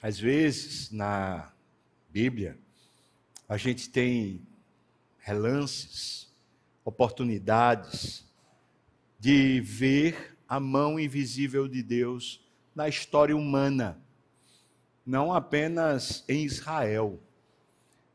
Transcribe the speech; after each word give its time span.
Às 0.00 0.18
vezes, 0.18 0.92
na 0.92 1.52
Bíblia, 2.08 2.56
a 3.48 3.56
gente 3.56 3.90
tem 3.90 4.46
relances, 5.18 6.32
oportunidades 6.84 8.24
de 9.18 9.60
ver 9.60 10.38
a 10.48 10.60
mão 10.60 11.00
invisível 11.00 11.66
de 11.66 11.82
Deus 11.82 12.40
na 12.74 12.88
história 12.88 13.36
humana, 13.36 14.00
não 15.04 15.32
apenas 15.34 16.24
em 16.28 16.44
Israel. 16.44 17.18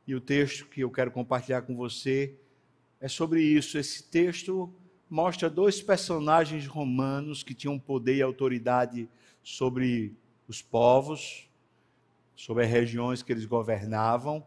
E 0.07 0.15
o 0.15 0.21
texto 0.21 0.65
que 0.67 0.81
eu 0.81 0.89
quero 0.89 1.11
compartilhar 1.11 1.63
com 1.63 1.75
você 1.75 2.33
é 3.01 3.09
sobre 3.09 3.41
isso. 3.41 3.77
Esse 3.77 4.03
texto 4.03 4.73
mostra 5.09 5.49
dois 5.49 5.81
personagens 5.81 6.65
romanos 6.65 7.43
que 7.43 7.53
tinham 7.53 7.77
poder 7.77 8.15
e 8.15 8.21
autoridade 8.21 9.09
sobre 9.43 10.15
os 10.47 10.61
povos, 10.61 11.49
sobre 12.35 12.63
as 12.63 12.69
regiões 12.69 13.21
que 13.21 13.31
eles 13.31 13.45
governavam, 13.45 14.45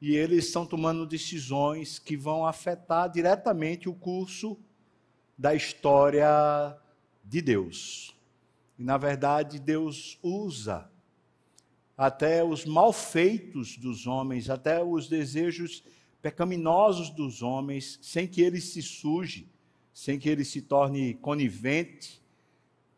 e 0.00 0.14
eles 0.14 0.46
estão 0.46 0.66
tomando 0.66 1.06
decisões 1.06 1.98
que 1.98 2.16
vão 2.16 2.46
afetar 2.46 3.10
diretamente 3.10 3.88
o 3.88 3.94
curso 3.94 4.58
da 5.38 5.54
história 5.54 6.28
de 7.24 7.40
Deus. 7.40 8.14
E, 8.78 8.84
na 8.84 8.98
verdade, 8.98 9.58
Deus 9.58 10.18
usa 10.22 10.90
até 11.96 12.44
os 12.44 12.66
malfeitos 12.66 13.76
dos 13.78 14.06
homens, 14.06 14.50
até 14.50 14.84
os 14.84 15.08
desejos 15.08 15.82
pecaminosos 16.20 17.08
dos 17.10 17.42
homens, 17.42 17.98
sem 18.02 18.26
que 18.26 18.42
ele 18.42 18.60
se 18.60 18.82
suje, 18.82 19.48
sem 19.94 20.18
que 20.18 20.28
ele 20.28 20.44
se 20.44 20.60
torne 20.60 21.14
conivente, 21.14 22.22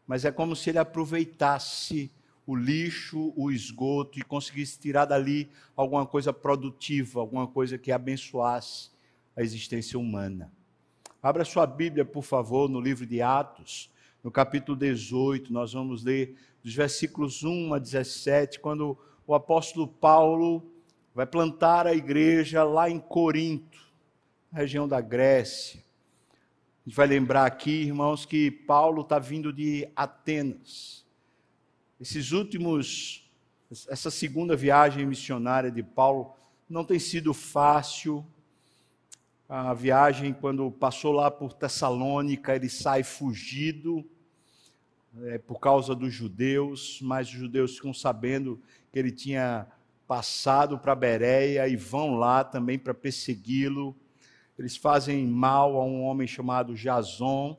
mas 0.04 0.24
é 0.24 0.32
como 0.32 0.56
se 0.56 0.70
ele 0.70 0.78
aproveitasse 0.78 2.10
o 2.48 2.56
lixo, 2.56 3.30
o 3.36 3.50
esgoto 3.50 4.18
e 4.18 4.22
conseguisse 4.22 4.78
tirar 4.78 5.04
dali 5.04 5.50
alguma 5.76 6.06
coisa 6.06 6.32
produtiva, 6.32 7.20
alguma 7.20 7.46
coisa 7.46 7.76
que 7.76 7.92
abençoasse 7.92 8.88
a 9.36 9.42
existência 9.42 9.98
humana. 9.98 10.50
Abra 11.22 11.44
sua 11.44 11.66
Bíblia, 11.66 12.06
por 12.06 12.22
favor, 12.22 12.66
no 12.66 12.80
livro 12.80 13.04
de 13.04 13.20
Atos, 13.20 13.92
no 14.24 14.30
capítulo 14.30 14.78
18, 14.78 15.52
nós 15.52 15.74
vamos 15.74 16.02
ler 16.02 16.36
dos 16.64 16.74
versículos 16.74 17.44
1 17.44 17.74
a 17.74 17.78
17, 17.78 18.60
quando 18.60 18.96
o 19.26 19.34
apóstolo 19.34 19.86
Paulo 19.86 20.72
vai 21.14 21.26
plantar 21.26 21.86
a 21.86 21.94
igreja 21.94 22.64
lá 22.64 22.88
em 22.88 22.98
Corinto, 22.98 23.78
região 24.50 24.88
da 24.88 25.02
Grécia. 25.02 25.84
A 26.30 26.88
gente 26.88 26.96
vai 26.96 27.08
lembrar 27.08 27.44
aqui, 27.44 27.82
irmãos, 27.82 28.24
que 28.24 28.50
Paulo 28.50 29.02
está 29.02 29.18
vindo 29.18 29.52
de 29.52 29.86
Atenas. 29.94 31.06
Esses 32.00 32.30
últimos, 32.30 33.28
essa 33.88 34.08
segunda 34.08 34.54
viagem 34.54 35.04
missionária 35.04 35.68
de 35.68 35.82
Paulo 35.82 36.32
não 36.70 36.84
tem 36.84 36.96
sido 36.96 37.34
fácil. 37.34 38.24
A 39.48 39.74
viagem, 39.74 40.32
quando 40.32 40.70
passou 40.70 41.10
lá 41.10 41.28
por 41.28 41.52
Tessalônica, 41.52 42.54
ele 42.54 42.68
sai 42.68 43.02
fugido 43.02 44.08
é, 45.24 45.38
por 45.38 45.58
causa 45.58 45.92
dos 45.92 46.14
judeus, 46.14 47.00
mas 47.02 47.26
os 47.26 47.34
judeus 47.34 47.74
ficam 47.74 47.92
sabendo 47.92 48.62
que 48.92 48.98
ele 49.00 49.10
tinha 49.10 49.66
passado 50.06 50.78
para 50.78 50.94
Bereia 50.94 51.66
e 51.66 51.74
vão 51.74 52.14
lá 52.14 52.44
também 52.44 52.78
para 52.78 52.94
persegui-lo. 52.94 53.96
Eles 54.56 54.76
fazem 54.76 55.26
mal 55.26 55.76
a 55.76 55.84
um 55.84 56.04
homem 56.04 56.28
chamado 56.28 56.76
Jason, 56.76 57.58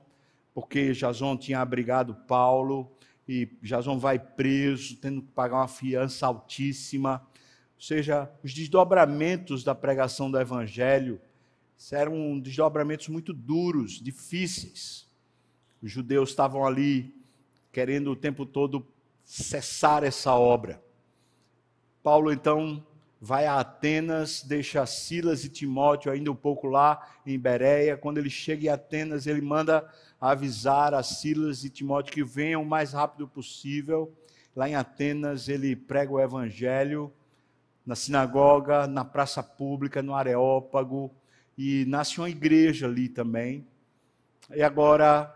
porque 0.53 0.94
Jason 0.94 1.36
tinha 1.36 1.59
abrigado 1.59 2.16
Paulo 2.26 2.90
e 3.31 3.47
Jason 3.61 3.99
vai 3.99 4.17
preso, 4.17 4.95
tendo 4.95 5.22
que 5.22 5.31
pagar 5.33 5.58
uma 5.58 5.67
fiança 5.67 6.25
altíssima. 6.25 7.22
Ou 7.75 7.81
seja, 7.81 8.27
os 8.44 8.52
desdobramentos 8.52 9.63
da 9.63 9.75
pregação 9.75 10.31
do 10.31 10.39
evangelho 10.39 11.22
eram 11.91 12.39
desdobramentos 12.39 13.07
muito 13.07 13.31
duros, 13.31 14.01
difíceis. 14.01 15.07
Os 15.79 15.91
judeus 15.91 16.29
estavam 16.31 16.66
ali 16.66 17.13
querendo 17.72 18.09
o 18.09 18.16
tempo 18.16 18.47
todo 18.47 18.84
cessar 19.23 20.03
essa 20.03 20.34
obra. 20.34 20.81
Paulo 22.01 22.34
então 22.34 22.84
vai 23.22 23.45
a 23.45 23.59
Atenas, 23.59 24.41
deixa 24.41 24.84
Silas 24.88 25.45
e 25.45 25.50
Timóteo 25.50 26.12
ainda 26.12 26.31
um 26.31 26.35
pouco 26.35 26.66
lá 26.66 27.07
em 27.28 27.38
Bereia. 27.38 27.95
Quando 27.95 28.18
ele 28.18 28.29
chega 28.29 28.66
em 28.66 28.69
Atenas, 28.69 29.28
ele 29.28 29.41
manda 29.41 29.88
avisar 30.19 30.94
a 30.94 31.02
Silas 31.02 31.63
e 31.63 31.69
Timóteo 31.69 32.13
que 32.13 32.24
venham 32.24 32.62
o 32.62 32.66
mais 32.66 32.94
rápido 32.94 33.28
possível. 33.28 34.13
Lá 34.56 34.68
em 34.68 34.75
Atenas, 34.75 35.47
ele 35.47 35.75
prega 35.75 36.12
o 36.12 36.19
evangelho 36.19 37.12
na 37.85 37.96
sinagoga, 37.96 38.85
na 38.85 39.06
praça 39.06 39.41
pública, 39.41 40.02
no 40.02 40.13
Areópago, 40.13 41.12
e 41.57 41.85
nasce 41.88 42.19
uma 42.19 42.30
igreja 42.30 42.85
ali 42.88 43.09
também. 43.09 43.66
E 44.53 44.62
agora, 44.62 45.34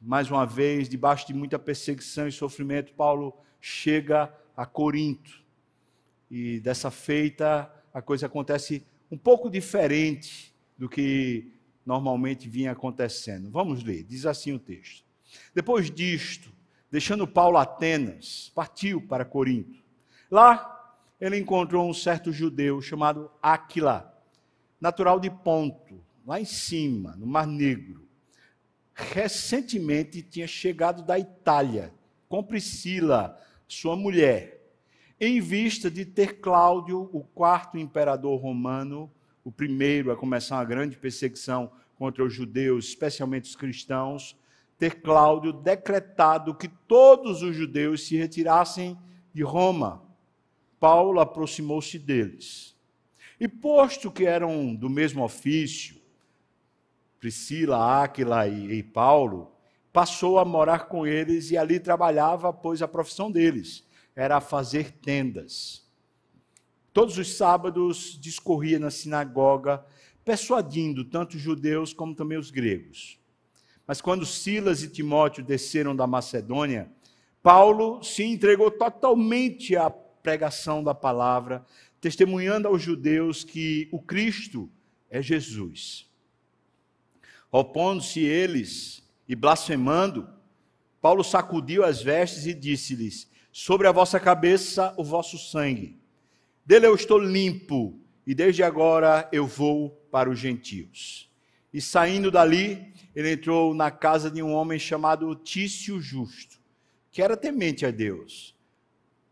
mais 0.00 0.30
uma 0.30 0.46
vez, 0.46 0.88
debaixo 0.88 1.26
de 1.26 1.34
muita 1.34 1.58
perseguição 1.58 2.28
e 2.28 2.32
sofrimento, 2.32 2.92
Paulo 2.94 3.36
chega 3.60 4.32
a 4.56 4.66
Corinto. 4.66 5.42
E 6.30 6.60
dessa 6.60 6.90
feita, 6.90 7.72
a 7.92 8.00
coisa 8.00 8.26
acontece 8.26 8.86
um 9.10 9.18
pouco 9.18 9.50
diferente 9.50 10.54
do 10.78 10.88
que 10.88 11.52
normalmente 11.84 12.48
vinha 12.48 12.72
acontecendo. 12.72 13.50
Vamos 13.50 13.82
ler, 13.82 14.04
diz 14.04 14.26
assim 14.26 14.52
o 14.52 14.58
texto. 14.58 15.04
Depois 15.54 15.90
disto, 15.90 16.52
deixando 16.90 17.26
Paulo 17.26 17.56
Atenas, 17.56 18.50
partiu 18.54 19.00
para 19.06 19.24
Corinto. 19.24 19.82
Lá 20.30 20.68
ele 21.20 21.38
encontrou 21.38 21.88
um 21.88 21.94
certo 21.94 22.32
judeu 22.32 22.80
chamado 22.80 23.30
Aquila, 23.40 24.12
natural 24.80 25.20
de 25.20 25.30
Ponto, 25.30 26.02
lá 26.26 26.40
em 26.40 26.44
cima, 26.44 27.14
no 27.16 27.26
Mar 27.26 27.46
Negro. 27.46 28.08
Recentemente 28.92 30.20
tinha 30.22 30.46
chegado 30.46 31.02
da 31.02 31.18
Itália 31.18 31.94
com 32.28 32.42
Priscila, 32.42 33.38
sua 33.68 33.94
mulher, 33.94 34.62
em 35.20 35.40
vista 35.40 35.90
de 35.90 36.04
ter 36.04 36.40
Cláudio, 36.40 37.08
o 37.12 37.22
quarto 37.22 37.78
imperador 37.78 38.40
romano, 38.40 39.08
o 39.44 39.50
primeiro 39.50 40.10
a 40.10 40.16
começar 40.16 40.56
uma 40.56 40.64
grande 40.64 40.96
perseguição 40.96 41.70
contra 41.96 42.24
os 42.24 42.32
judeus, 42.32 42.86
especialmente 42.86 43.44
os 43.44 43.56
cristãos, 43.56 44.36
ter 44.78 45.00
Cláudio 45.02 45.52
decretado 45.52 46.54
que 46.54 46.68
todos 46.68 47.42
os 47.42 47.54
judeus 47.54 48.06
se 48.06 48.16
retirassem 48.16 48.98
de 49.32 49.42
Roma. 49.42 50.02
Paulo 50.80 51.20
aproximou-se 51.20 51.98
deles. 51.98 52.76
E 53.38 53.46
posto 53.46 54.10
que 54.10 54.24
eram 54.24 54.74
do 54.74 54.90
mesmo 54.90 55.22
ofício, 55.22 56.00
Priscila, 57.20 58.02
Áquila 58.02 58.48
e, 58.48 58.78
e 58.78 58.82
Paulo, 58.82 59.52
passou 59.92 60.38
a 60.38 60.44
morar 60.44 60.86
com 60.86 61.06
eles 61.06 61.50
e 61.50 61.56
ali 61.56 61.78
trabalhava, 61.78 62.52
pois 62.52 62.82
a 62.82 62.88
profissão 62.88 63.30
deles 63.30 63.86
era 64.16 64.40
fazer 64.40 64.90
tendas. 64.90 65.81
Todos 66.92 67.16
os 67.16 67.36
sábados 67.36 68.18
discorria 68.20 68.78
na 68.78 68.90
sinagoga, 68.90 69.84
persuadindo 70.24 71.04
tanto 71.04 71.36
os 71.36 71.42
judeus 71.42 71.94
como 71.94 72.14
também 72.14 72.36
os 72.36 72.50
gregos. 72.50 73.18
Mas 73.86 74.02
quando 74.02 74.26
Silas 74.26 74.82
e 74.82 74.88
Timóteo 74.88 75.42
desceram 75.42 75.96
da 75.96 76.06
Macedônia, 76.06 76.92
Paulo 77.42 78.02
se 78.02 78.22
entregou 78.22 78.70
totalmente 78.70 79.74
à 79.74 79.90
pregação 79.90 80.84
da 80.84 80.94
palavra, 80.94 81.64
testemunhando 81.98 82.68
aos 82.68 82.82
judeus 82.82 83.42
que 83.42 83.88
o 83.90 83.98
Cristo 83.98 84.70
é 85.08 85.22
Jesus. 85.22 86.06
Opondo-se 87.50 88.20
eles 88.20 89.02
e 89.26 89.34
blasfemando, 89.34 90.28
Paulo 91.00 91.24
sacudiu 91.24 91.84
as 91.84 92.02
vestes 92.02 92.46
e 92.46 92.54
disse-lhes: 92.54 93.28
Sobre 93.50 93.88
a 93.88 93.92
vossa 93.92 94.20
cabeça 94.20 94.94
o 94.96 95.02
vosso 95.02 95.38
sangue 95.38 96.01
dele 96.64 96.86
eu 96.86 96.94
estou 96.94 97.18
limpo, 97.18 97.98
e 98.26 98.34
desde 98.34 98.62
agora 98.62 99.28
eu 99.32 99.46
vou 99.46 99.90
para 100.10 100.30
os 100.30 100.38
gentios. 100.38 101.30
E 101.72 101.80
saindo 101.80 102.30
dali, 102.30 102.92
ele 103.14 103.32
entrou 103.32 103.74
na 103.74 103.90
casa 103.90 104.30
de 104.30 104.42
um 104.42 104.52
homem 104.52 104.78
chamado 104.78 105.34
Tício 105.34 106.00
Justo, 106.00 106.60
que 107.10 107.22
era 107.22 107.36
temente 107.36 107.84
a 107.84 107.90
Deus. 107.90 108.54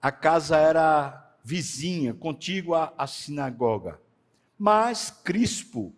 A 0.00 0.10
casa 0.10 0.56
era 0.56 1.36
vizinha, 1.44 2.14
contígua 2.14 2.94
à 2.96 3.06
sinagoga. 3.06 4.00
Mas 4.58 5.10
Crispo, 5.10 5.94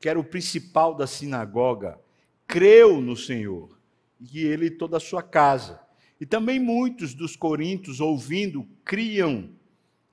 que 0.00 0.08
era 0.08 0.18
o 0.18 0.24
principal 0.24 0.94
da 0.94 1.06
sinagoga, 1.06 1.98
creu 2.46 3.00
no 3.00 3.16
Senhor, 3.16 3.78
e 4.20 4.40
ele 4.40 4.66
e 4.66 4.70
toda 4.70 4.96
a 4.96 5.00
sua 5.00 5.22
casa. 5.22 5.80
E 6.20 6.26
também 6.26 6.60
muitos 6.60 7.14
dos 7.14 7.36
coríntios, 7.36 8.00
ouvindo, 8.00 8.66
criam 8.84 9.50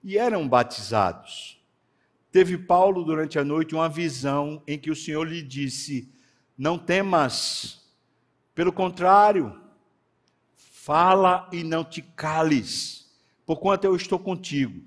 e 0.03 0.17
eram 0.17 0.47
batizados. 0.47 1.61
Teve 2.31 2.57
Paulo 2.57 3.03
durante 3.03 3.37
a 3.37 3.43
noite 3.43 3.75
uma 3.75 3.89
visão 3.89 4.63
em 4.65 4.79
que 4.79 4.89
o 4.89 4.95
Senhor 4.95 5.27
lhe 5.27 5.41
disse: 5.41 6.09
Não 6.57 6.77
temas, 6.77 7.85
pelo 8.55 8.71
contrário, 8.71 9.59
fala 10.55 11.49
e 11.51 11.63
não 11.63 11.83
te 11.83 12.01
cales, 12.01 13.09
porquanto 13.45 13.85
eu 13.85 13.95
estou 13.95 14.17
contigo, 14.17 14.81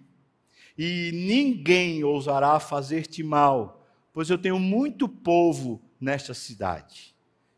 e 0.77 1.11
ninguém 1.13 2.03
ousará 2.03 2.59
fazer-te 2.59 3.23
mal, 3.23 3.87
pois 4.13 4.31
eu 4.31 4.39
tenho 4.39 4.59
muito 4.59 5.09
povo 5.09 5.81
nesta 6.01 6.35
cidade. 6.35 7.15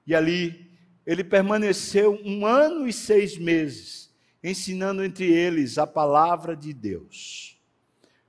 E 0.06 0.14
ali 0.14 0.70
ele 1.06 1.22
permaneceu 1.22 2.20
um 2.24 2.44
ano 2.44 2.86
e 2.88 2.92
seis 2.92 3.38
meses, 3.38 4.05
ensinando 4.48 5.02
entre 5.02 5.26
eles 5.28 5.76
a 5.76 5.88
palavra 5.88 6.54
de 6.54 6.72
Deus. 6.72 7.60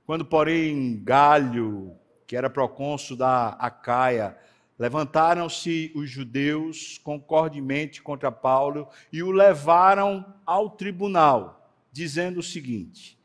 Quando, 0.04 0.24
porém, 0.24 1.00
Galho, 1.04 1.94
que 2.26 2.34
era 2.34 2.50
procônsul 2.50 3.16
da 3.16 3.50
Acaia, 3.50 4.36
levantaram-se 4.76 5.92
os 5.94 6.10
judeus 6.10 6.98
concordemente 6.98 8.02
contra 8.02 8.32
Paulo 8.32 8.88
e 9.12 9.22
o 9.22 9.30
levaram 9.30 10.24
ao 10.44 10.70
tribunal, 10.70 11.70
dizendo 11.92 12.40
o 12.40 12.42
seguinte: 12.42 13.16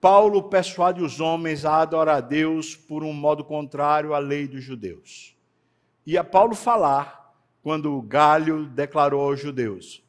Paulo 0.00 0.44
persuade 0.44 1.02
os 1.02 1.18
homens 1.18 1.64
a 1.64 1.82
adorar 1.82 2.18
a 2.18 2.20
Deus 2.20 2.76
por 2.76 3.02
um 3.02 3.12
modo 3.12 3.44
contrário 3.44 4.14
à 4.14 4.20
lei 4.20 4.46
dos 4.46 4.62
judeus. 4.62 5.36
E 6.06 6.16
a 6.16 6.22
Paulo 6.22 6.54
falar 6.54 7.34
quando 7.60 8.00
Galho 8.02 8.66
declarou 8.66 9.22
aos 9.22 9.40
judeus: 9.40 10.00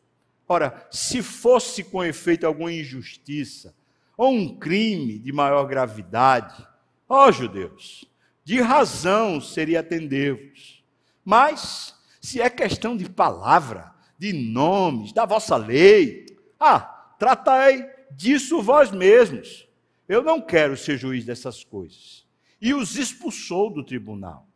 Ora, 0.54 0.88
se 0.92 1.22
fosse 1.22 1.84
com 1.84 2.04
efeito 2.04 2.46
alguma 2.46 2.72
injustiça 2.72 3.76
ou 4.16 4.32
um 4.32 4.58
crime 4.58 5.18
de 5.18 5.32
maior 5.32 5.66
gravidade, 5.66 6.68
ó 7.10 7.32
judeus, 7.32 8.06
de 8.44 8.62
razão 8.62 9.42
seria 9.42 9.80
atender-vos. 9.80 10.84
Mas, 11.26 11.96
se 12.22 12.42
é 12.42 12.50
questão 12.50 12.96
de 12.96 13.10
palavra, 13.10 13.92
de 14.18 14.34
nomes, 14.34 15.12
da 15.12 15.26
vossa 15.26 15.56
lei, 15.56 16.26
ah, 16.60 16.80
tratai 17.18 17.90
disso 18.12 18.62
vós 18.62 18.92
mesmos 18.92 19.68
eu 20.08 20.22
não 20.22 20.42
quero 20.42 20.76
ser 20.76 20.98
juiz 20.98 21.26
dessas 21.26 21.64
coisas. 21.64 22.26
E 22.62 22.74
os 22.74 22.96
expulsou 22.96 23.70
do 23.70 23.84
tribunal. 23.84 24.48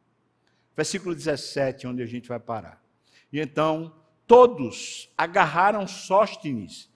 Versículo 0.76 1.16
17, 1.16 1.88
onde 1.88 2.04
a 2.04 2.06
gente 2.06 2.30
vai 2.30 2.40
parar. 2.40 2.82
E 3.32 3.40
então 3.40 3.94
todos 4.28 5.10
agarraram 5.18 5.88
Sóstenes, 5.88 6.92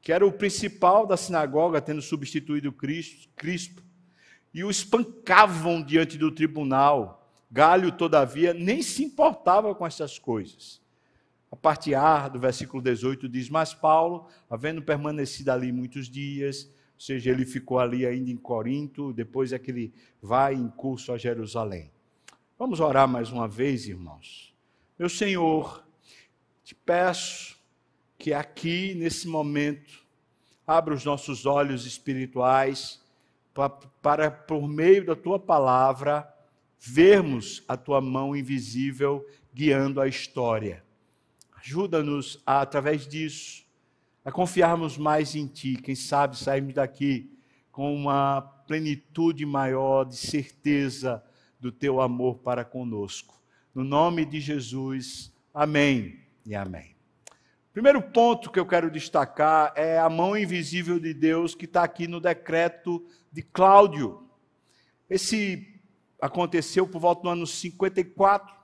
que 0.00 0.12
era 0.12 0.26
o 0.26 0.32
principal 0.32 1.06
da 1.06 1.16
sinagoga, 1.16 1.80
tendo 1.80 2.02
substituído 2.02 2.72
Cristo, 2.72 3.84
e 4.52 4.64
o 4.64 4.70
espancavam 4.70 5.82
diante 5.82 6.16
do 6.16 6.30
tribunal. 6.30 7.30
Galho, 7.50 7.92
todavia, 7.92 8.52
nem 8.52 8.82
se 8.82 9.04
importava 9.04 9.74
com 9.74 9.86
essas 9.86 10.18
coisas. 10.18 10.82
A 11.50 11.56
parte 11.56 11.94
A 11.94 12.28
do 12.28 12.38
versículo 12.38 12.82
18 12.82 13.28
diz: 13.28 13.48
Mas 13.48 13.72
Paulo, 13.72 14.26
havendo 14.50 14.82
permanecido 14.82 15.52
ali 15.52 15.70
muitos 15.70 16.08
dias, 16.08 16.64
ou 16.94 17.00
seja, 17.00 17.30
ele 17.30 17.44
ficou 17.44 17.78
ali 17.78 18.04
ainda 18.06 18.30
em 18.30 18.36
Corinto, 18.36 19.12
depois 19.12 19.52
é 19.52 19.58
que 19.58 19.70
ele 19.70 19.94
vai 20.20 20.54
em 20.54 20.68
curso 20.68 21.12
a 21.12 21.18
Jerusalém. 21.18 21.90
Vamos 22.58 22.80
orar 22.80 23.06
mais 23.08 23.30
uma 23.30 23.46
vez, 23.46 23.88
irmãos. 23.88 24.54
Meu 24.98 25.08
Senhor, 25.08 25.84
te 26.64 26.74
peço 26.74 27.56
que 28.18 28.32
aqui, 28.32 28.94
nesse 28.94 29.28
momento, 29.28 30.02
abra 30.66 30.94
os 30.94 31.04
nossos 31.04 31.44
olhos 31.44 31.84
espirituais 31.84 33.02
para, 33.52 33.68
para, 33.68 34.30
por 34.30 34.66
meio 34.66 35.04
da 35.04 35.14
tua 35.14 35.38
palavra, 35.38 36.26
vermos 36.78 37.62
a 37.68 37.76
tua 37.76 38.00
mão 38.00 38.34
invisível 38.34 39.24
guiando 39.52 40.00
a 40.00 40.08
história. 40.08 40.82
Ajuda-nos, 41.56 42.42
através 42.46 43.06
disso, 43.06 43.62
a 44.24 44.32
confiarmos 44.32 44.96
mais 44.96 45.34
em 45.34 45.46
Ti. 45.46 45.76
Quem 45.76 45.94
sabe 45.94 46.38
sairmos 46.38 46.72
daqui 46.72 47.30
com 47.70 47.94
uma 47.94 48.40
plenitude 48.66 49.44
maior 49.44 50.04
de 50.04 50.16
certeza 50.16 51.22
do 51.60 51.70
Teu 51.70 52.00
amor 52.00 52.38
para 52.38 52.64
conosco. 52.64 53.38
No 53.74 53.84
nome 53.84 54.24
de 54.24 54.40
Jesus, 54.40 55.30
amém 55.52 56.24
e 56.44 56.54
amém. 56.54 56.94
Primeiro 57.72 58.00
ponto 58.00 58.50
que 58.50 58.58
eu 58.58 58.66
quero 58.66 58.90
destacar 58.90 59.72
é 59.74 59.98
a 59.98 60.08
mão 60.08 60.36
invisível 60.36 61.00
de 61.00 61.12
Deus 61.12 61.54
que 61.54 61.64
está 61.64 61.82
aqui 61.82 62.06
no 62.06 62.20
decreto 62.20 63.04
de 63.32 63.42
Cláudio. 63.42 64.28
Esse 65.10 65.80
aconteceu 66.20 66.86
por 66.86 67.00
volta 67.00 67.22
do 67.22 67.28
ano 67.28 67.46
54. 67.46 68.54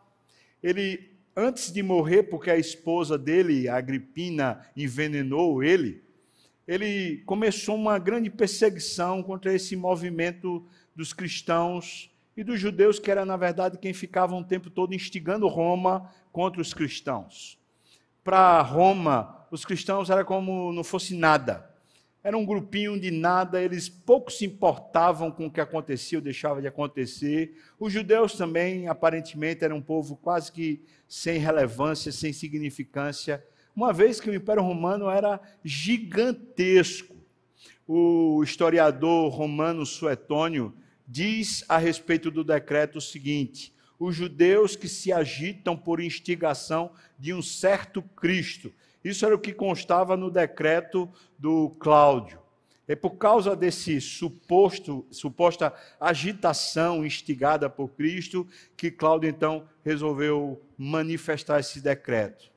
Ele 0.62 1.10
antes 1.34 1.72
de 1.72 1.82
morrer, 1.82 2.24
porque 2.24 2.50
a 2.50 2.56
esposa 2.56 3.16
dele, 3.16 3.68
a 3.68 3.76
Agripina, 3.76 4.60
envenenou 4.76 5.62
ele, 5.62 6.02
ele 6.66 7.18
começou 7.26 7.74
uma 7.74 7.98
grande 7.98 8.30
perseguição 8.30 9.22
contra 9.22 9.52
esse 9.52 9.74
movimento 9.74 10.64
dos 10.94 11.12
cristãos 11.12 12.10
e 12.36 12.44
dos 12.44 12.60
judeus, 12.60 12.98
que 12.98 13.10
era, 13.10 13.24
na 13.24 13.36
verdade, 13.36 13.78
quem 13.78 13.92
ficava 13.92 14.34
o 14.34 14.44
tempo 14.44 14.70
todo 14.70 14.94
instigando 14.94 15.48
Roma 15.48 16.10
contra 16.30 16.60
os 16.60 16.72
cristãos. 16.72 17.59
Para 18.30 18.62
Roma, 18.62 19.44
os 19.50 19.64
cristãos 19.64 20.08
era 20.08 20.24
como 20.24 20.72
não 20.72 20.84
fosse 20.84 21.16
nada. 21.16 21.68
Era 22.22 22.38
um 22.38 22.46
grupinho 22.46 22.96
de 22.96 23.10
nada, 23.10 23.60
eles 23.60 23.88
pouco 23.88 24.30
se 24.30 24.44
importavam 24.44 25.32
com 25.32 25.46
o 25.46 25.50
que 25.50 25.60
acontecia 25.60 26.16
ou 26.16 26.22
deixava 26.22 26.60
de 26.60 26.68
acontecer. 26.68 27.60
Os 27.76 27.92
judeus 27.92 28.34
também, 28.34 28.86
aparentemente, 28.86 29.64
eram 29.64 29.78
um 29.78 29.82
povo 29.82 30.14
quase 30.14 30.52
que 30.52 30.80
sem 31.08 31.38
relevância, 31.38 32.12
sem 32.12 32.32
significância, 32.32 33.44
uma 33.74 33.92
vez 33.92 34.20
que 34.20 34.30
o 34.30 34.34
Império 34.34 34.62
Romano 34.62 35.10
era 35.10 35.40
gigantesco. 35.64 37.16
O 37.84 38.44
historiador 38.44 39.32
romano 39.32 39.84
Suetônio 39.84 40.72
diz 41.04 41.64
a 41.68 41.78
respeito 41.78 42.30
do 42.30 42.44
decreto 42.44 42.98
o 42.98 43.00
seguinte: 43.00 43.74
os 44.00 44.16
judeus 44.16 44.74
que 44.74 44.88
se 44.88 45.12
agitam 45.12 45.76
por 45.76 46.00
instigação 46.00 46.90
de 47.16 47.32
um 47.32 47.40
certo 47.40 48.02
Cristo 48.02 48.72
isso 49.02 49.24
era 49.24 49.34
o 49.34 49.38
que 49.38 49.52
constava 49.52 50.16
no 50.16 50.30
decreto 50.30 51.10
do 51.38 51.70
Cláudio. 51.80 52.38
É 52.86 52.94
por 52.94 53.12
causa 53.12 53.54
desse 53.54 54.00
suposto, 54.00 55.06
suposta 55.10 55.72
agitação 55.98 57.06
instigada 57.06 57.70
por 57.70 57.88
Cristo 57.90 58.46
que 58.76 58.90
Cláudio 58.90 59.30
então 59.30 59.66
resolveu 59.84 60.60
manifestar 60.76 61.60
esse 61.60 61.80
decreto. 61.80 62.50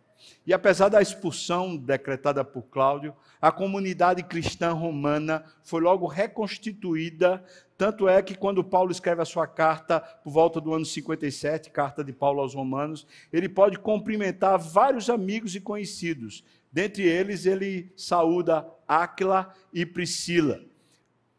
E 0.46 0.54
apesar 0.54 0.90
da 0.90 1.02
expulsão 1.02 1.78
decretada 1.78 2.44
por 2.44 2.64
Cláudio, 2.64 3.16
a 3.42 3.52
comunidade 3.52 4.24
cristã 4.24 4.74
romana 4.74 5.44
foi 5.64 5.82
logo 5.82 6.06
reconstituída. 6.06 7.44
Tanto 7.78 8.10
é 8.10 8.22
que, 8.22 8.36
quando 8.36 8.64
Paulo 8.64 8.92
escreve 8.92 9.22
a 9.22 9.26
sua 9.26 9.48
carta, 9.48 10.02
por 10.02 10.32
volta 10.32 10.60
do 10.60 10.74
ano 10.74 10.86
57, 10.86 11.72
carta 11.72 12.04
de 12.04 12.12
Paulo 12.12 12.42
aos 12.42 12.54
Romanos, 12.54 13.08
ele 13.32 13.48
pode 13.48 13.80
cumprimentar 13.80 14.60
vários 14.60 15.10
amigos 15.10 15.56
e 15.56 15.62
conhecidos. 15.62 16.44
Dentre 16.72 17.04
eles, 17.04 17.46
ele 17.46 17.92
saúda 17.96 18.68
Áquila 18.88 19.54
e 19.74 19.86
Priscila. 19.86 20.62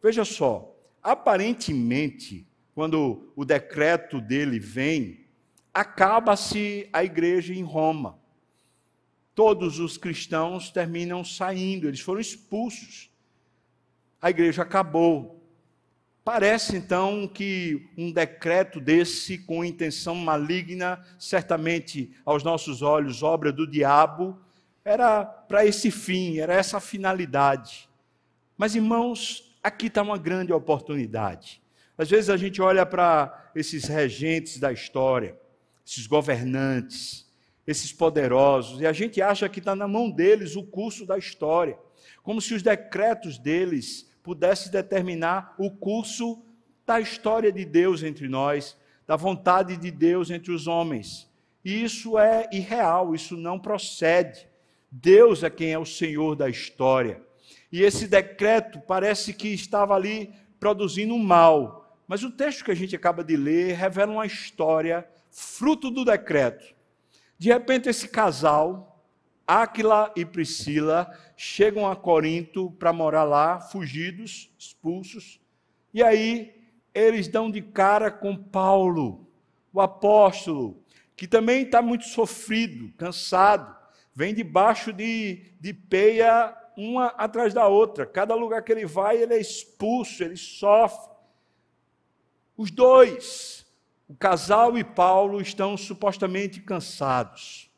Veja 0.03 0.25
só, 0.25 0.75
aparentemente, 1.03 2.47
quando 2.75 3.33
o 3.37 3.45
decreto 3.45 4.21
dele 4.21 4.59
vem, 4.59 5.27
acaba-se 5.73 6.89
a 6.93 7.05
igreja 7.05 7.53
em 7.53 7.63
Roma 7.63 8.24
todos 9.35 9.79
os 9.79 9.97
cristãos 9.97 10.71
terminam 10.71 11.25
saindo, 11.25 11.89
eles 11.89 12.01
foram 12.01 12.21
expulsos. 12.21 13.11
A 14.21 14.31
igreja 14.31 14.63
acabou. 14.63 15.43
Parece 16.25 16.77
então 16.77 17.29
que 17.29 17.87
um 17.99 18.11
decreto 18.11 18.81
desse, 18.81 19.37
com 19.39 19.65
intenção 19.65 20.15
maligna, 20.15 21.05
certamente 21.19 22.15
aos 22.25 22.43
nossos 22.43 22.81
olhos, 22.81 23.23
obra 23.23 23.53
do 23.53 23.67
diabo, 23.67 24.39
era 24.85 25.25
para 25.25 25.67
esse 25.67 25.91
fim, 25.91 26.39
era 26.39 26.55
essa 26.55 26.81
finalidade. 26.81 27.89
Mas, 28.57 28.75
irmãos, 28.75 29.59
aqui 29.63 29.87
está 29.87 30.01
uma 30.01 30.17
grande 30.17 30.53
oportunidade. 30.53 31.63
Às 31.97 32.09
vezes 32.09 32.31
a 32.31 32.37
gente 32.37 32.63
olha 32.63 32.87
para 32.87 33.51
esses 33.55 33.85
regentes 33.85 34.59
da 34.59 34.73
história, 34.73 35.39
esses 35.87 36.07
governantes, 36.07 37.24
esses 37.67 37.93
poderosos, 37.93 38.81
e 38.81 38.87
a 38.87 38.93
gente 38.93 39.23
acha 39.23 39.49
que 39.49 39.59
está 39.59 39.75
na 39.75 39.89
mão 39.89 40.11
deles 40.11 40.57
o 40.57 40.63
curso 40.63 41.07
da 41.07 41.17
história, 41.17 41.79
como 42.23 42.41
se 42.41 42.55
os 42.55 42.63
decretos 42.63 43.39
deles 43.39 44.11
pudessem 44.23 44.71
determinar 44.71 45.55
o 45.59 45.71
curso 45.71 46.43
da 46.87 47.01
história 47.01 47.51
de 47.51 47.65
Deus 47.65 48.03
entre 48.03 48.29
nós, 48.29 48.77
da 49.07 49.17
vontade 49.17 49.77
de 49.77 49.91
Deus 49.91 50.31
entre 50.31 50.53
os 50.53 50.67
homens. 50.67 51.31
E 51.65 51.83
isso 51.83 52.19
é 52.19 52.49
irreal, 52.53 53.15
isso 53.15 53.37
não 53.37 53.59
procede. 53.59 54.47
Deus 54.91 55.43
é 55.43 55.51
quem 55.51 55.73
é 55.73 55.79
o 55.79 55.87
Senhor 55.87 56.37
da 56.37 56.49
história. 56.49 57.21
E 57.73 57.83
esse 57.83 58.07
decreto 58.07 58.81
parece 58.87 59.33
que 59.33 59.49
estava 59.49 59.95
ali 59.95 60.33
produzindo 60.61 61.15
um 61.15 61.23
mal. 61.23 61.99
Mas 62.07 62.23
o 62.23 62.31
texto 62.31 62.65
que 62.65 62.71
a 62.71 62.77
gente 62.77 62.95
acaba 62.95 63.25
de 63.25 63.37
ler 63.37 63.75
revela 63.75 64.13
uma 64.13 64.27
história 64.27 65.07
fruto 65.31 65.91
do 65.91 66.05
decreto 66.05 66.75
de 67.39 67.49
repente, 67.49 67.89
esse 67.89 68.09
casal, 68.09 69.03
Áquila 69.47 70.13
e 70.17 70.25
Priscila 70.25 71.11
chegam 71.37 71.91
a 71.91 71.95
Corinto 71.95 72.71
para 72.73 72.93
morar 72.93 73.25
lá, 73.25 73.61
fugidos, 73.61 74.51
expulsos. 74.59 75.41
E 75.93 76.03
aí 76.03 76.55
eles 76.95 77.29
dão 77.29 77.51
de 77.51 77.61
cara 77.61 78.11
com 78.11 78.37
Paulo, 78.37 79.29
o 79.73 79.81
apóstolo, 79.81 80.83
que 81.17 81.27
também 81.27 81.63
está 81.63 81.83
muito 81.83 82.05
sofrido, 82.05 82.93
cansado, 82.97 83.75
vem 84.15 84.33
debaixo 84.33 84.93
de, 84.93 85.53
de 85.61 85.75
peia 85.75 86.57
uma 86.77 87.07
atrás 87.09 87.53
da 87.53 87.67
outra. 87.67 88.07
Cada 88.07 88.35
lugar 88.35 88.63
que 88.63 88.73
ele 88.73 88.87
vai, 88.87 89.17
ele 89.17 89.35
é 89.35 89.41
expulso, 89.41 90.23
ele 90.23 90.37
sofre. 90.37 91.13
Os 92.57 92.71
dois, 92.71 93.64
o 94.15 94.17
casal 94.17 94.79
e 94.79 94.85
Paulo, 94.85 95.41
estão 95.41 95.77
supostamente 95.77 96.61
cansados. 96.61 97.69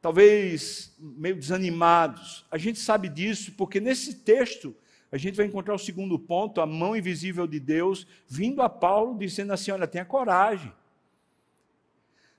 Talvez 0.00 0.96
meio 0.98 1.36
desanimados. 1.36 2.46
A 2.50 2.56
gente 2.56 2.78
sabe 2.78 3.06
disso 3.10 3.52
porque 3.52 3.80
nesse 3.80 4.14
texto 4.14 4.74
a 5.12 5.18
gente 5.18 5.36
vai 5.36 5.44
encontrar 5.44 5.74
o 5.74 5.78
segundo 5.78 6.18
ponto, 6.18 6.58
a 6.58 6.64
mão 6.64 6.96
invisível 6.96 7.46
de 7.46 7.60
Deus, 7.60 8.06
vindo 8.26 8.62
a 8.62 8.68
Paulo 8.70 9.18
dizendo 9.18 9.52
assim: 9.52 9.70
olha, 9.70 9.86
tenha 9.86 10.06
coragem. 10.06 10.72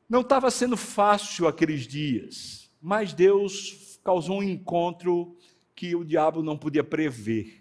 Não 0.10 0.22
estava 0.22 0.50
sendo 0.50 0.76
fácil 0.76 1.48
aqueles 1.48 1.86
dias, 1.86 2.68
mas 2.82 3.14
Deus 3.14 4.00
causou 4.04 4.40
um 4.40 4.44
encontro 4.44 5.38
que 5.76 5.96
o 5.96 6.04
diabo 6.04 6.42
não 6.42 6.58
podia 6.58 6.84
prever. 6.84 7.61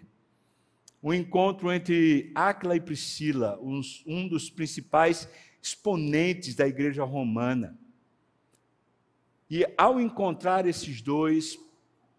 Um 1.03 1.13
encontro 1.13 1.71
entre 1.71 2.31
Áquila 2.35 2.75
e 2.75 2.79
Priscila, 2.79 3.59
um 4.05 4.27
dos 4.27 4.49
principais 4.49 5.27
exponentes 5.61 6.55
da 6.55 6.67
igreja 6.67 7.03
romana. 7.03 7.77
E 9.49 9.65
ao 9.77 9.99
encontrar 9.99 10.65
esses 10.65 11.01
dois, 11.01 11.59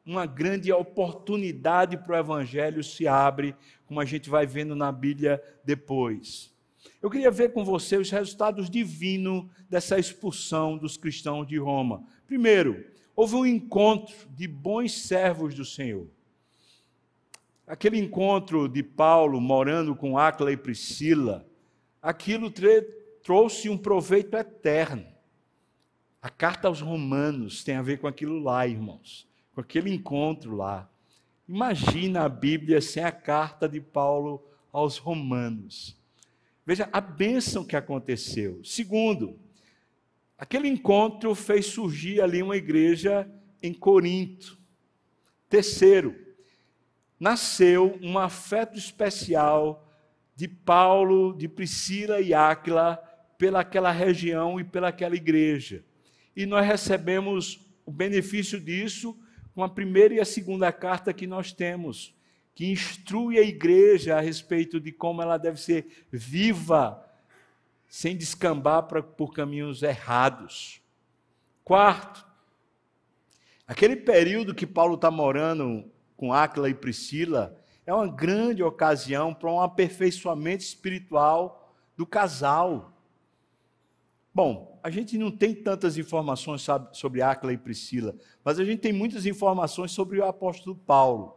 uma 0.04 0.26
grande 0.26 0.72
oportunidade 0.72 1.96
para 1.96 2.16
o 2.16 2.18
evangelho 2.18 2.82
se 2.82 3.06
abre, 3.06 3.54
como 3.86 4.00
a 4.00 4.04
gente 4.04 4.28
vai 4.28 4.46
vendo 4.46 4.74
na 4.74 4.90
Bíblia 4.90 5.42
depois. 5.64 6.52
Eu 7.00 7.08
queria 7.08 7.30
ver 7.30 7.52
com 7.52 7.64
você 7.64 7.96
os 7.96 8.10
resultados 8.10 8.68
divinos 8.68 9.46
dessa 9.70 9.98
expulsão 9.98 10.76
dos 10.76 10.96
cristãos 10.96 11.46
de 11.46 11.56
Roma. 11.56 12.04
Primeiro, 12.26 12.84
houve 13.14 13.36
um 13.36 13.46
encontro 13.46 14.14
de 14.30 14.48
bons 14.48 14.92
servos 15.02 15.54
do 15.54 15.64
Senhor. 15.64 16.08
Aquele 17.66 17.98
encontro 17.98 18.68
de 18.68 18.82
Paulo 18.82 19.40
morando 19.40 19.94
com 19.94 20.18
Áquila 20.18 20.52
e 20.52 20.56
Priscila, 20.56 21.46
aquilo 22.00 22.52
trouxe 23.22 23.68
um 23.68 23.78
proveito 23.78 24.36
eterno. 24.36 25.06
A 26.20 26.28
carta 26.28 26.68
aos 26.68 26.80
Romanos 26.80 27.64
tem 27.64 27.76
a 27.76 27.82
ver 27.82 27.98
com 27.98 28.06
aquilo 28.06 28.38
lá, 28.38 28.66
irmãos 28.66 29.30
com 29.54 29.60
aquele 29.60 29.92
encontro 29.92 30.56
lá. 30.56 30.88
Imagina 31.48 32.24
a 32.24 32.28
Bíblia 32.28 32.80
sem 32.80 33.04
a 33.04 33.12
carta 33.12 33.68
de 33.68 33.80
Paulo 33.80 34.42
aos 34.72 34.96
Romanos. 34.98 35.98
Veja 36.64 36.88
a 36.92 37.00
bênção 37.00 37.64
que 37.64 37.76
aconteceu. 37.76 38.60
Segundo, 38.64 39.38
aquele 40.38 40.68
encontro 40.68 41.34
fez 41.34 41.66
surgir 41.66 42.20
ali 42.20 42.42
uma 42.42 42.56
igreja 42.56 43.30
em 43.62 43.74
Corinto. 43.74 44.58
Terceiro, 45.48 46.16
nasceu 47.22 47.96
um 48.02 48.18
afeto 48.18 48.76
especial 48.76 49.88
de 50.34 50.48
Paulo, 50.48 51.32
de 51.32 51.46
Priscila 51.46 52.20
e 52.20 52.34
Áquila 52.34 53.00
pelaquela 53.38 53.92
região 53.92 54.58
e 54.58 54.64
pelaquela 54.64 55.14
igreja. 55.14 55.84
E 56.34 56.44
nós 56.44 56.66
recebemos 56.66 57.64
o 57.86 57.92
benefício 57.92 58.58
disso 58.58 59.16
com 59.54 59.62
a 59.62 59.68
primeira 59.68 60.14
e 60.14 60.20
a 60.20 60.24
segunda 60.24 60.72
carta 60.72 61.12
que 61.12 61.28
nós 61.28 61.52
temos, 61.52 62.12
que 62.56 62.72
instrui 62.72 63.38
a 63.38 63.42
igreja 63.42 64.16
a 64.16 64.20
respeito 64.20 64.80
de 64.80 64.90
como 64.90 65.22
ela 65.22 65.38
deve 65.38 65.60
ser 65.60 66.04
viva, 66.10 67.08
sem 67.86 68.16
descambar 68.16 68.82
pra, 68.88 69.00
por 69.00 69.32
caminhos 69.32 69.84
errados. 69.84 70.82
Quarto, 71.62 72.26
aquele 73.64 73.94
período 73.94 74.56
que 74.56 74.66
Paulo 74.66 74.96
está 74.96 75.08
morando 75.08 75.91
com 76.22 76.32
Áquila 76.32 76.70
e 76.70 76.74
Priscila 76.74 77.58
é 77.84 77.92
uma 77.92 78.06
grande 78.06 78.62
ocasião 78.62 79.34
para 79.34 79.50
um 79.50 79.60
aperfeiçoamento 79.60 80.62
espiritual 80.62 81.74
do 81.96 82.06
casal. 82.06 82.96
Bom, 84.32 84.78
a 84.84 84.88
gente 84.88 85.18
não 85.18 85.32
tem 85.32 85.52
tantas 85.52 85.98
informações 85.98 86.62
sabe, 86.62 86.96
sobre 86.96 87.22
Áquila 87.22 87.52
e 87.52 87.58
Priscila, 87.58 88.14
mas 88.44 88.60
a 88.60 88.64
gente 88.64 88.78
tem 88.78 88.92
muitas 88.92 89.26
informações 89.26 89.90
sobre 89.90 90.20
o 90.20 90.24
apóstolo 90.24 90.76
Paulo. 90.76 91.36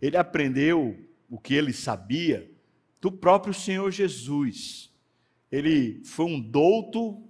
Ele 0.00 0.16
aprendeu 0.16 0.98
o 1.28 1.38
que 1.38 1.52
ele 1.52 1.74
sabia 1.74 2.50
do 3.02 3.12
próprio 3.12 3.52
Senhor 3.52 3.90
Jesus. 3.90 4.90
Ele 5.50 6.02
foi 6.06 6.24
um 6.24 6.40
douto, 6.40 7.22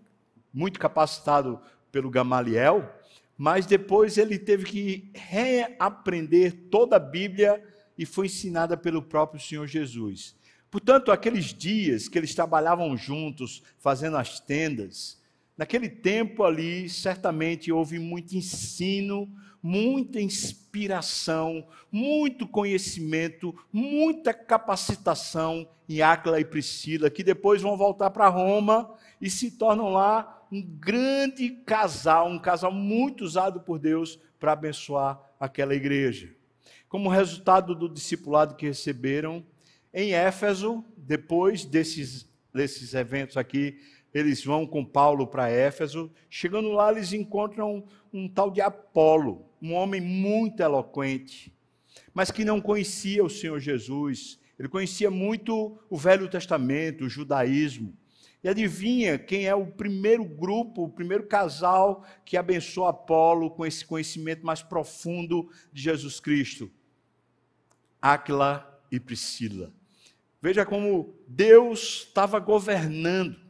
muito 0.54 0.78
capacitado 0.78 1.61
pelo 1.90 2.09
Gamaliel, 2.09 2.94
mas 3.36 3.66
depois 3.66 4.18
ele 4.18 4.38
teve 4.38 4.64
que 4.64 5.10
reaprender 5.14 6.68
toda 6.70 6.96
a 6.96 7.00
Bíblia 7.00 7.62
e 7.96 8.06
foi 8.06 8.26
ensinada 8.26 8.76
pelo 8.76 9.02
próprio 9.02 9.40
Senhor 9.40 9.66
Jesus. 9.66 10.34
Portanto, 10.70 11.12
aqueles 11.12 11.52
dias 11.52 12.08
que 12.08 12.18
eles 12.18 12.34
trabalhavam 12.34 12.96
juntos, 12.96 13.62
fazendo 13.78 14.16
as 14.16 14.40
tendas, 14.40 15.20
naquele 15.56 15.88
tempo 15.88 16.44
ali, 16.44 16.88
certamente 16.88 17.70
houve 17.70 17.98
muito 17.98 18.34
ensino, 18.34 19.30
muita 19.62 20.20
inspiração, 20.20 21.66
muito 21.90 22.48
conhecimento, 22.48 23.54
muita 23.72 24.32
capacitação 24.32 25.68
em 25.88 26.00
Áquila 26.00 26.40
e 26.40 26.44
Priscila, 26.44 27.10
que 27.10 27.22
depois 27.22 27.60
vão 27.60 27.76
voltar 27.76 28.10
para 28.10 28.28
Roma 28.28 28.92
e 29.20 29.30
se 29.30 29.50
tornam 29.52 29.90
lá 29.90 30.41
um 30.52 30.61
grande 30.61 31.49
casal, 31.49 32.28
um 32.28 32.38
casal 32.38 32.71
muito 32.71 33.25
usado 33.25 33.61
por 33.61 33.78
Deus 33.78 34.21
para 34.38 34.52
abençoar 34.52 35.18
aquela 35.40 35.75
igreja. 35.75 36.30
Como 36.90 37.09
resultado 37.09 37.75
do 37.75 37.88
discipulado 37.88 38.54
que 38.54 38.66
receberam, 38.66 39.42
em 39.94 40.12
Éfeso, 40.12 40.85
depois 40.94 41.64
desses, 41.64 42.30
desses 42.52 42.92
eventos 42.92 43.38
aqui, 43.38 43.78
eles 44.12 44.44
vão 44.44 44.66
com 44.66 44.85
Paulo 44.85 45.26
para 45.26 45.49
Éfeso. 45.49 46.12
Chegando 46.28 46.71
lá, 46.73 46.92
eles 46.92 47.14
encontram 47.14 47.76
um, 48.12 48.25
um 48.25 48.28
tal 48.28 48.50
de 48.50 48.61
Apolo, 48.61 49.47
um 49.61 49.73
homem 49.73 50.02
muito 50.02 50.62
eloquente, 50.62 51.50
mas 52.12 52.30
que 52.30 52.44
não 52.44 52.61
conhecia 52.61 53.25
o 53.25 53.30
Senhor 53.30 53.59
Jesus. 53.59 54.38
Ele 54.59 54.68
conhecia 54.68 55.11
muito 55.11 55.78
o 55.88 55.97
Velho 55.97 56.28
Testamento, 56.28 57.04
o 57.04 57.09
judaísmo. 57.09 57.97
E 58.42 58.49
adivinha 58.49 59.18
quem 59.18 59.46
é 59.46 59.54
o 59.54 59.66
primeiro 59.66 60.25
grupo, 60.25 60.84
o 60.84 60.88
primeiro 60.88 61.26
casal 61.26 62.04
que 62.25 62.37
abençoa 62.37 62.90
Apolo 62.90 63.50
com 63.50 63.64
esse 63.64 63.87
conhecimento 63.87 64.44
mais 64.44 64.62
profundo 64.62 65.49
de 65.72 65.82
Jesus 65.82 66.18
Cristo? 66.18 66.70
Áquila 68.00 68.82
e 68.90 68.99
Priscila. 68.99 69.72
Veja 70.40 70.66
como 70.66 71.14
Deus 71.28 72.04
estava 72.08 72.40
governando. 72.40 73.40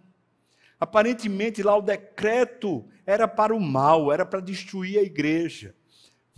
Aparentemente 0.79 1.63
lá 1.63 1.75
o 1.75 1.81
decreto 1.81 2.87
era 3.07 3.27
para 3.27 3.55
o 3.55 3.61
mal, 3.61 4.13
era 4.13 4.27
para 4.27 4.41
destruir 4.41 4.99
a 4.99 5.03
igreja. 5.03 5.75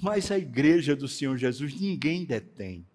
Mas 0.01 0.31
a 0.31 0.39
igreja 0.39 0.95
do 0.95 1.09
Senhor 1.09 1.37
Jesus 1.37 1.75
ninguém 1.81 2.25
detém. 2.25 2.87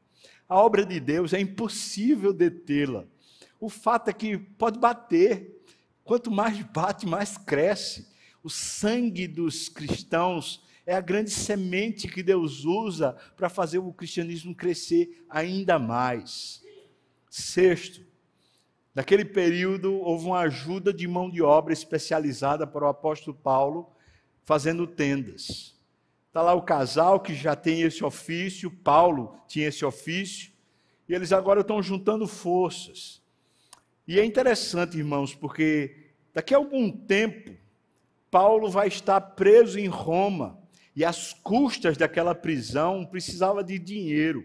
A 0.47 0.55
obra 0.55 0.85
de 0.85 1.01
Deus 1.01 1.33
é 1.33 1.39
impossível 1.39 2.31
detê-la. 2.31 3.05
O 3.59 3.69
fato 3.69 4.09
é 4.09 4.13
que 4.13 4.37
pode 4.37 4.79
bater. 4.79 5.63
Quanto 6.03 6.31
mais 6.31 6.59
bate, 6.61 7.05
mais 7.05 7.37
cresce. 7.37 8.07
O 8.41 8.49
sangue 8.49 9.27
dos 9.27 9.67
cristãos 9.67 10.63
é 10.85 10.95
a 10.95 11.01
grande 11.01 11.29
semente 11.29 12.07
que 12.07 12.23
Deus 12.23 12.63
usa 12.65 13.15
para 13.35 13.49
fazer 13.49 13.77
o 13.77 13.93
cristianismo 13.93 14.55
crescer 14.55 15.23
ainda 15.29 15.77
mais. 15.77 16.63
Sexto, 17.29 18.01
naquele 18.95 19.23
período 19.23 19.93
houve 19.99 20.25
uma 20.25 20.39
ajuda 20.39 20.91
de 20.91 21.07
mão 21.07 21.29
de 21.29 21.41
obra 21.41 21.73
especializada 21.73 22.65
para 22.65 22.85
o 22.85 22.89
apóstolo 22.89 23.37
Paulo 23.37 23.91
fazendo 24.43 24.87
tendas. 24.87 25.75
Está 26.27 26.41
lá 26.41 26.55
o 26.55 26.63
casal 26.63 27.19
que 27.19 27.35
já 27.35 27.55
tem 27.55 27.81
esse 27.81 28.03
ofício, 28.03 28.71
Paulo 28.71 29.39
tinha 29.47 29.67
esse 29.67 29.85
ofício, 29.85 30.51
e 31.07 31.13
eles 31.13 31.31
agora 31.31 31.61
estão 31.61 31.83
juntando 31.83 32.27
forças. 32.27 33.18
E 34.09 34.19
é 34.19 34.25
interessante, 34.25 34.97
irmãos, 34.97 35.35
porque 35.35 35.95
daqui 36.33 36.55
a 36.55 36.57
algum 36.57 36.89
tempo, 36.89 37.55
Paulo 38.31 38.67
vai 38.67 38.87
estar 38.87 39.21
preso 39.21 39.79
em 39.79 39.85
Roma, 39.85 40.59
e 40.95 41.05
as 41.05 41.31
custas 41.31 41.95
daquela 41.95 42.33
prisão 42.33 43.05
precisava 43.05 43.63
de 43.63 43.77
dinheiro. 43.77 44.43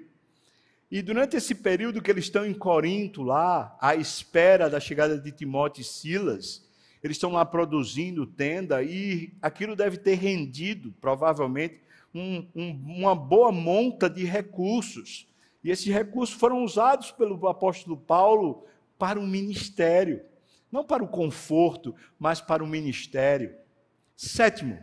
E 0.90 1.00
durante 1.00 1.38
esse 1.38 1.54
período 1.54 2.02
que 2.02 2.10
eles 2.10 2.26
estão 2.26 2.44
em 2.44 2.52
Corinto, 2.52 3.22
lá, 3.22 3.74
à 3.80 3.94
espera 3.94 4.68
da 4.68 4.78
chegada 4.78 5.18
de 5.18 5.32
Timóteo 5.32 5.80
e 5.80 5.84
Silas, 5.84 6.68
eles 7.02 7.16
estão 7.16 7.32
lá 7.32 7.42
produzindo 7.42 8.26
tenda 8.26 8.82
e 8.82 9.32
aquilo 9.40 9.74
deve 9.74 9.96
ter 9.96 10.16
rendido, 10.16 10.92
provavelmente, 11.00 11.80
um, 12.14 12.46
um, 12.54 12.70
uma 12.98 13.14
boa 13.14 13.50
monta 13.50 14.10
de 14.10 14.26
recursos. 14.26 15.26
E 15.64 15.70
esses 15.70 15.86
recursos 15.86 16.36
foram 16.36 16.62
usados 16.62 17.10
pelo 17.12 17.48
apóstolo 17.48 17.96
Paulo 17.96 18.66
para 19.04 19.20
o 19.20 19.26
ministério. 19.26 20.24
Não 20.72 20.82
para 20.82 21.04
o 21.04 21.08
conforto, 21.08 21.94
mas 22.18 22.40
para 22.40 22.64
o 22.64 22.66
ministério. 22.66 23.54
Sétimo, 24.16 24.82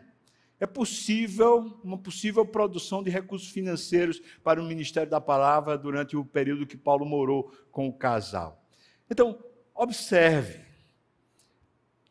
é 0.59 0.67
possível 0.67 1.79
uma 1.83 1.97
possível 1.97 2.45
produção 2.45 3.01
de 3.01 3.09
recursos 3.09 3.49
financeiros 3.49 4.21
para 4.43 4.61
o 4.61 4.63
ministério 4.63 5.09
da 5.09 5.19
palavra 5.19 5.75
durante 5.75 6.15
o 6.15 6.23
período 6.23 6.67
que 6.67 6.77
Paulo 6.77 7.03
morou 7.03 7.51
com 7.71 7.87
o 7.87 7.93
casal. 7.93 8.63
Então, 9.09 9.43
observe. 9.73 10.59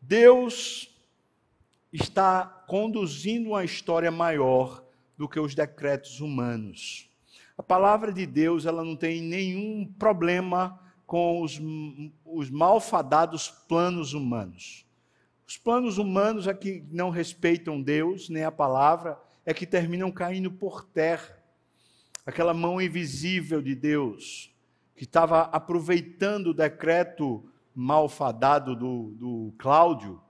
Deus 0.02 0.93
está 1.93 2.45
conduzindo 2.67 3.50
uma 3.50 3.64
história 3.64 4.11
maior 4.11 4.85
do 5.17 5.29
que 5.29 5.38
os 5.38 5.55
decretos 5.55 6.21
humanos. 6.21 7.09
A 7.57 7.62
palavra 7.62 8.12
de 8.12 8.26
Deus, 8.26 8.67
ela 8.67 8.83
não 8.83 8.97
tem 8.97 9.23
nenhum 9.23 9.87
problema 9.97 10.80
com 11.11 11.43
os, 11.43 11.61
os 12.25 12.49
malfadados 12.50 13.50
planos 13.67 14.14
humanos. 14.14 14.87
Os 15.45 15.57
planos 15.57 15.99
humanos 15.99 16.47
é 16.47 16.55
que 16.55 16.85
não 16.88 17.11
respeitam 17.11 17.83
Deus, 17.83 18.29
nem 18.29 18.45
a 18.45 18.52
palavra, 18.52 19.21
é 19.45 19.52
que 19.52 19.67
terminam 19.67 20.12
caindo 20.12 20.52
por 20.52 20.85
terra. 20.85 21.37
Aquela 22.25 22.55
mão 22.55 22.81
invisível 22.81 23.61
de 23.61 23.75
Deus, 23.75 24.55
que 24.95 25.02
estava 25.02 25.40
aproveitando 25.47 26.50
o 26.50 26.55
decreto 26.55 27.45
malfadado 27.75 28.76
do, 28.76 29.11
do 29.17 29.55
Cláudio, 29.59 30.23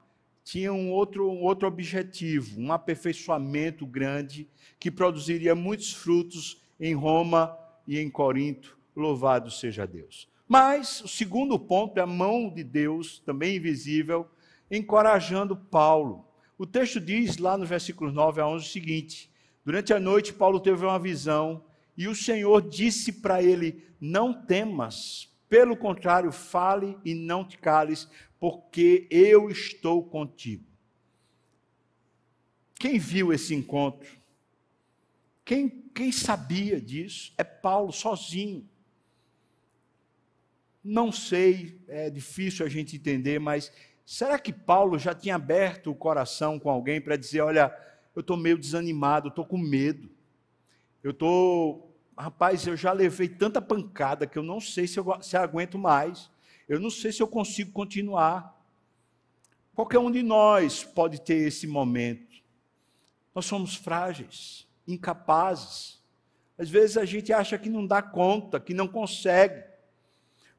tinha 0.43 0.73
um 0.73 0.91
outro, 0.93 1.31
um 1.31 1.43
outro 1.43 1.69
objetivo, 1.69 2.59
um 2.59 2.73
aperfeiçoamento 2.73 3.87
grande 3.87 4.49
que 4.79 4.91
produziria 4.91 5.55
muitos 5.55 5.93
frutos 5.93 6.63
em 6.81 6.95
Roma 6.95 7.55
e 7.87 7.99
em 7.99 8.09
Corinto. 8.09 8.79
Louvado 8.97 9.51
seja 9.51 9.87
Deus. 9.87 10.30
Mas 10.51 11.01
o 11.03 11.07
segundo 11.07 11.57
ponto 11.61 11.97
é 11.97 12.01
a 12.01 12.07
mão 12.09 12.53
de 12.53 12.65
Deus, 12.65 13.21
também 13.21 13.55
invisível, 13.55 14.29
encorajando 14.69 15.55
Paulo. 15.55 16.27
O 16.59 16.67
texto 16.67 17.01
diz 17.01 17.39
lá 17.39 17.57
no 17.57 17.65
versículo 17.65 18.11
9 18.11 18.41
a 18.41 18.49
11 18.49 18.67
o 18.67 18.69
seguinte: 18.69 19.31
Durante 19.65 19.93
a 19.93 20.01
noite, 20.01 20.33
Paulo 20.33 20.59
teve 20.59 20.85
uma 20.85 20.99
visão 20.99 21.63
e 21.97 22.09
o 22.09 22.17
Senhor 22.17 22.69
disse 22.69 23.13
para 23.13 23.41
ele: 23.41 23.85
Não 24.01 24.35
temas, 24.35 25.33
pelo 25.49 25.77
contrário, 25.77 26.33
fale 26.33 26.99
e 27.05 27.15
não 27.15 27.45
te 27.45 27.57
cales, 27.57 28.09
porque 28.41 29.07
eu 29.09 29.51
estou 29.51 30.03
contigo. 30.03 30.65
Quem 32.75 32.99
viu 32.99 33.33
esse 33.33 33.55
encontro? 33.55 34.19
Quem, 35.45 35.69
quem 35.95 36.11
sabia 36.11 36.81
disso? 36.81 37.33
É 37.39 37.45
Paulo 37.45 37.93
sozinho. 37.93 38.69
Não 40.83 41.13
sei, 41.13 41.81
é 41.89 42.09
difícil 42.09 42.65
a 42.65 42.69
gente 42.69 42.97
entender, 42.97 43.39
mas 43.39 43.71
Será 44.13 44.41
que 44.41 44.53
Paulo 44.53 44.99
já 44.99 45.15
tinha 45.15 45.37
aberto 45.37 45.89
o 45.89 45.95
coração 45.95 46.59
com 46.59 46.69
alguém 46.69 47.01
para 47.01 47.15
dizer: 47.15 47.43
olha, 47.43 47.73
eu 48.13 48.19
estou 48.19 48.37
meio 48.37 48.59
desanimado, 48.59 49.29
estou 49.29 49.47
com 49.47 49.57
medo, 49.57 50.11
eu 51.01 51.13
estou. 51.13 51.97
Rapaz, 52.19 52.67
eu 52.67 52.77
já 52.77 52.91
levei 52.91 53.29
tanta 53.29 53.63
pancada 53.63 54.27
que 54.27 54.37
eu 54.37 54.43
não 54.43 54.61
sei 54.61 54.89
se 54.89 54.99
eu, 54.99 55.07
se 55.23 55.37
aguento 55.37 55.79
mais, 55.79 56.29
eu 56.69 56.81
não 56.81 56.91
sei 56.91 57.13
se 57.13 57.23
eu 57.23 57.29
consigo 57.29 57.71
continuar. 57.71 58.61
Qualquer 59.77 60.01
um 60.01 60.11
de 60.11 60.25
nós 60.25 60.83
pode 60.83 61.21
ter 61.21 61.47
esse 61.47 61.69
momento. 61.69 62.43
Nós 63.33 63.47
somos 63.47 63.77
frágeis, 63.77 64.67
incapazes. 64.89 66.03
Às 66.59 66.69
vezes 66.69 66.97
a 66.97 67.05
gente 67.05 67.33
acha 67.33 67.57
que 67.57 67.71
não 67.71 67.87
dá 67.87 68.03
conta, 68.03 68.59
que 68.59 68.75
não 68.75 68.89
consegue. 68.89 69.70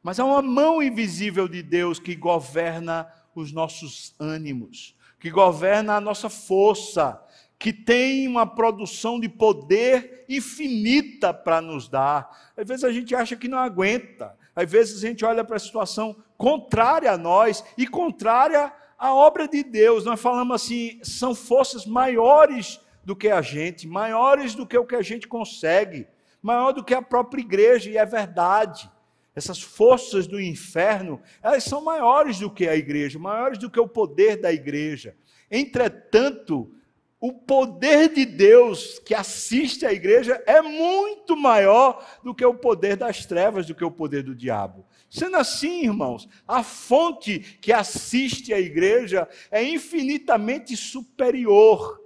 Mas 0.04 0.20
há 0.20 0.26
uma 0.26 0.42
mão 0.42 0.82
invisível 0.82 1.48
de 1.48 1.62
Deus 1.62 2.00
que 2.00 2.16
governa 2.16 3.08
os 3.36 3.52
nossos 3.52 4.16
ânimos, 4.20 4.96
que 5.20 5.30
governa 5.30 5.96
a 5.96 6.02
nossa 6.02 6.30
força, 6.30 7.22
que 7.60 7.72
tem 7.72 8.28
uma 8.28 8.48
produção 8.48 9.20
de 9.20 9.30
poder 9.30 10.26
infinita 10.28 11.32
para 11.32 11.62
nos 11.62 11.88
dar. 11.88 12.52
Às 12.58 12.68
vezes 12.68 12.84
a 12.84 12.92
gente 12.92 13.14
acha 13.14 13.36
que 13.36 13.48
não 13.48 13.60
aguenta, 13.60 14.36
às 14.56 14.70
vezes 14.70 15.04
a 15.04 15.08
gente 15.08 15.24
olha 15.24 15.44
para 15.44 15.58
a 15.58 15.60
situação 15.60 16.16
contrária 16.36 17.12
a 17.12 17.18
nós 17.18 17.64
e 17.78 17.86
contrária 17.86 18.74
à 18.98 19.14
obra 19.14 19.48
de 19.48 19.64
Deus. 19.64 20.04
Nós 20.04 20.20
falamos 20.20 20.56
assim, 20.56 21.00
são 21.04 21.36
forças 21.36 21.86
maiores 21.86 22.80
do 23.06 23.16
que 23.16 23.30
a 23.30 23.42
gente, 23.44 23.88
maiores 23.88 24.56
do 24.56 24.66
que 24.66 24.78
o 24.78 24.86
que 24.86 24.96
a 24.96 25.02
gente 25.04 25.28
consegue, 25.28 26.08
maior 26.42 26.72
do 26.72 26.84
que 26.84 26.96
a 26.96 27.02
própria 27.02 27.42
igreja, 27.42 27.92
e 27.92 27.98
é 27.98 28.06
verdade 28.06 28.90
essas 29.36 29.62
forças 29.62 30.28
do 30.28 30.42
inferno, 30.42 31.22
elas 31.42 31.64
são 31.64 31.84
maiores 31.84 32.40
do 32.40 32.50
que 32.50 32.68
a 32.68 32.76
igreja, 32.76 33.18
maiores 33.18 33.58
do 33.58 33.70
que 33.70 33.80
o 33.80 33.88
poder 33.88 34.38
da 34.38 34.52
igreja. 34.52 35.16
Entretanto, 35.50 36.74
o 37.22 37.32
poder 37.32 38.12
de 38.12 38.26
Deus 38.26 38.98
que 39.00 39.14
assiste 39.14 39.86
à 39.86 39.94
igreja 39.94 40.42
é 40.48 40.60
muito 40.60 41.38
maior 41.38 42.04
do 42.24 42.34
que 42.34 42.44
o 42.44 42.56
poder 42.56 42.98
das 42.98 43.28
trevas, 43.28 43.68
do 43.68 43.76
que 43.76 43.86
o 43.86 43.92
poder 43.92 44.24
do 44.24 44.34
diabo. 44.34 44.84
Sendo 45.08 45.38
assim, 45.38 45.84
irmãos, 45.84 46.28
a 46.48 46.64
fonte 46.64 47.40
que 47.62 47.72
assiste 47.72 48.52
à 48.52 48.60
igreja 48.60 49.30
é 49.52 49.64
infinitamente 49.64 50.76
superior. 50.76 52.02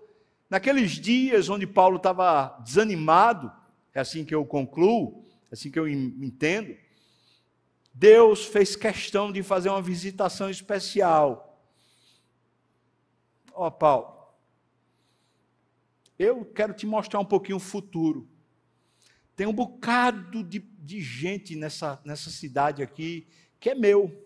Naqueles 0.49 0.91
dias 0.91 1.49
onde 1.49 1.65
Paulo 1.65 1.95
estava 1.95 2.59
desanimado, 2.63 3.51
é 3.93 4.01
assim 4.01 4.25
que 4.25 4.35
eu 4.35 4.45
concluo, 4.45 5.23
é 5.49 5.53
assim 5.53 5.71
que 5.71 5.79
eu 5.79 5.87
entendo, 5.87 6.75
Deus 7.97 8.43
fez 8.43 8.75
questão 8.75 9.31
de 9.31 9.41
fazer 9.41 9.69
uma 9.69 9.81
visitação 9.81 10.49
especial. 10.49 11.65
Ó, 13.53 13.67
oh, 13.67 13.71
Paulo, 13.71 14.13
eu 16.19 16.43
quero 16.43 16.73
te 16.73 16.85
mostrar 16.85 17.21
um 17.21 17.25
pouquinho 17.25 17.55
o 17.55 17.61
futuro. 17.61 18.27
Tem 19.33 19.47
um 19.47 19.53
bocado 19.53 20.43
de, 20.43 20.59
de 20.59 20.99
gente 20.99 21.55
nessa, 21.55 22.01
nessa 22.03 22.29
cidade 22.29 22.83
aqui 22.83 23.29
que 23.61 23.69
é 23.69 23.75
meu. 23.75 24.25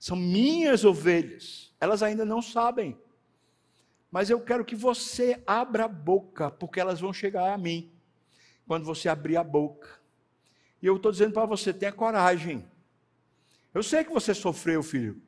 São 0.00 0.16
minhas 0.16 0.82
ovelhas. 0.82 1.74
Elas 1.78 2.02
ainda 2.02 2.24
não 2.24 2.40
sabem. 2.40 2.98
Mas 4.10 4.30
eu 4.30 4.40
quero 4.40 4.64
que 4.64 4.74
você 4.74 5.42
abra 5.46 5.84
a 5.84 5.88
boca, 5.88 6.50
porque 6.50 6.80
elas 6.80 6.98
vão 6.98 7.12
chegar 7.12 7.52
a 7.52 7.58
mim. 7.58 7.92
Quando 8.66 8.86
você 8.86 9.10
abrir 9.10 9.36
a 9.36 9.44
boca. 9.44 10.00
E 10.80 10.86
eu 10.86 10.96
estou 10.96 11.12
dizendo 11.12 11.34
para 11.34 11.44
você: 11.44 11.74
tenha 11.74 11.92
coragem. 11.92 12.66
Eu 13.74 13.82
sei 13.82 14.04
que 14.04 14.12
você 14.12 14.34
sofreu, 14.34 14.82
filho. 14.82 15.20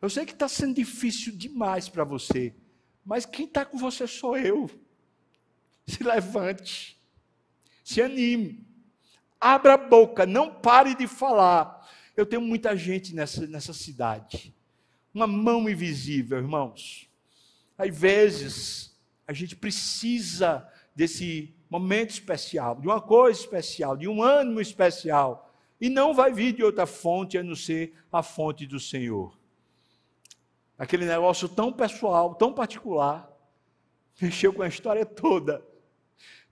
Eu 0.00 0.08
sei 0.08 0.24
que 0.24 0.32
está 0.32 0.48
sendo 0.48 0.74
difícil 0.74 1.36
demais 1.36 1.88
para 1.88 2.04
você. 2.04 2.54
Mas 3.04 3.26
quem 3.26 3.46
está 3.46 3.64
com 3.64 3.78
você 3.78 4.06
sou 4.06 4.36
eu. 4.36 4.70
Se 5.86 6.02
levante. 6.02 6.98
Se 7.82 8.00
anime. 8.00 8.66
Abra 9.40 9.74
a 9.74 9.78
boca. 9.78 10.24
Não 10.26 10.54
pare 10.54 10.94
de 10.94 11.06
falar. 11.06 11.88
Eu 12.16 12.24
tenho 12.26 12.42
muita 12.42 12.76
gente 12.76 13.14
nessa, 13.14 13.46
nessa 13.46 13.72
cidade. 13.72 14.54
Uma 15.12 15.26
mão 15.26 15.68
invisível, 15.68 16.38
irmãos. 16.38 17.08
Às 17.76 17.96
vezes, 17.96 18.96
a 19.26 19.32
gente 19.32 19.56
precisa 19.56 20.66
desse 20.94 21.54
momento 21.68 22.10
especial, 22.10 22.80
de 22.80 22.86
uma 22.86 23.00
coisa 23.00 23.40
especial, 23.40 23.96
de 23.96 24.08
um 24.08 24.22
ânimo 24.22 24.60
especial 24.60 25.49
e 25.80 25.88
não 25.88 26.12
vai 26.12 26.32
vir 26.32 26.52
de 26.52 26.62
outra 26.62 26.86
fonte 26.86 27.38
a 27.38 27.42
não 27.42 27.56
ser 27.56 27.94
a 28.12 28.22
fonte 28.22 28.66
do 28.66 28.78
Senhor. 28.78 29.38
Aquele 30.78 31.06
negócio 31.06 31.48
tão 31.48 31.72
pessoal, 31.72 32.34
tão 32.34 32.52
particular, 32.52 33.30
mexeu 34.20 34.52
com 34.52 34.62
a 34.62 34.68
história 34.68 35.06
toda. 35.06 35.64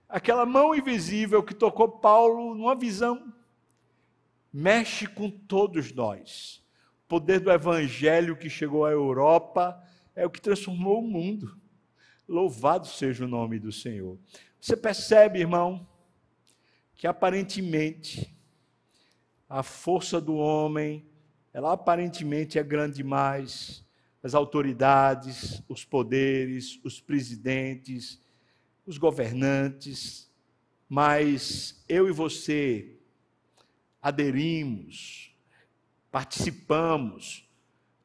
Aquela 0.07 0.45
mão 0.45 0.73
invisível 0.73 1.43
que 1.43 1.53
tocou 1.53 1.87
Paulo 1.87 2.55
numa 2.55 2.75
visão, 2.75 3.31
mexe 4.51 5.05
com 5.05 5.29
todos 5.29 5.93
nós. 5.93 6.63
O 7.05 7.07
poder 7.09 7.39
do 7.39 7.51
evangelho 7.51 8.35
que 8.35 8.49
chegou 8.49 8.85
à 8.85 8.91
Europa 8.91 9.81
é 10.15 10.25
o 10.25 10.29
que 10.29 10.41
transformou 10.41 10.99
o 10.99 11.07
mundo. 11.07 11.57
Louvado 12.27 12.87
seja 12.87 13.25
o 13.25 13.27
nome 13.27 13.59
do 13.59 13.71
Senhor. 13.71 14.17
Você 14.59 14.75
percebe, 14.75 15.39
irmão, 15.39 15.87
que 16.95 17.07
aparentemente 17.07 18.35
a 19.49 19.63
força 19.63 20.21
do 20.21 20.35
homem, 20.35 21.03
ela 21.51 21.73
aparentemente 21.73 22.59
é 22.59 22.63
grande 22.63 22.97
demais. 22.97 23.83
As 24.21 24.35
autoridades, 24.35 25.63
os 25.67 25.83
poderes, 25.83 26.79
os 26.83 27.01
presidentes, 27.01 28.21
os 28.85 28.97
governantes, 28.97 30.29
mas 30.87 31.83
eu 31.89 32.07
e 32.07 32.11
você 32.11 32.95
aderimos, 34.01 35.35
participamos 36.11 37.47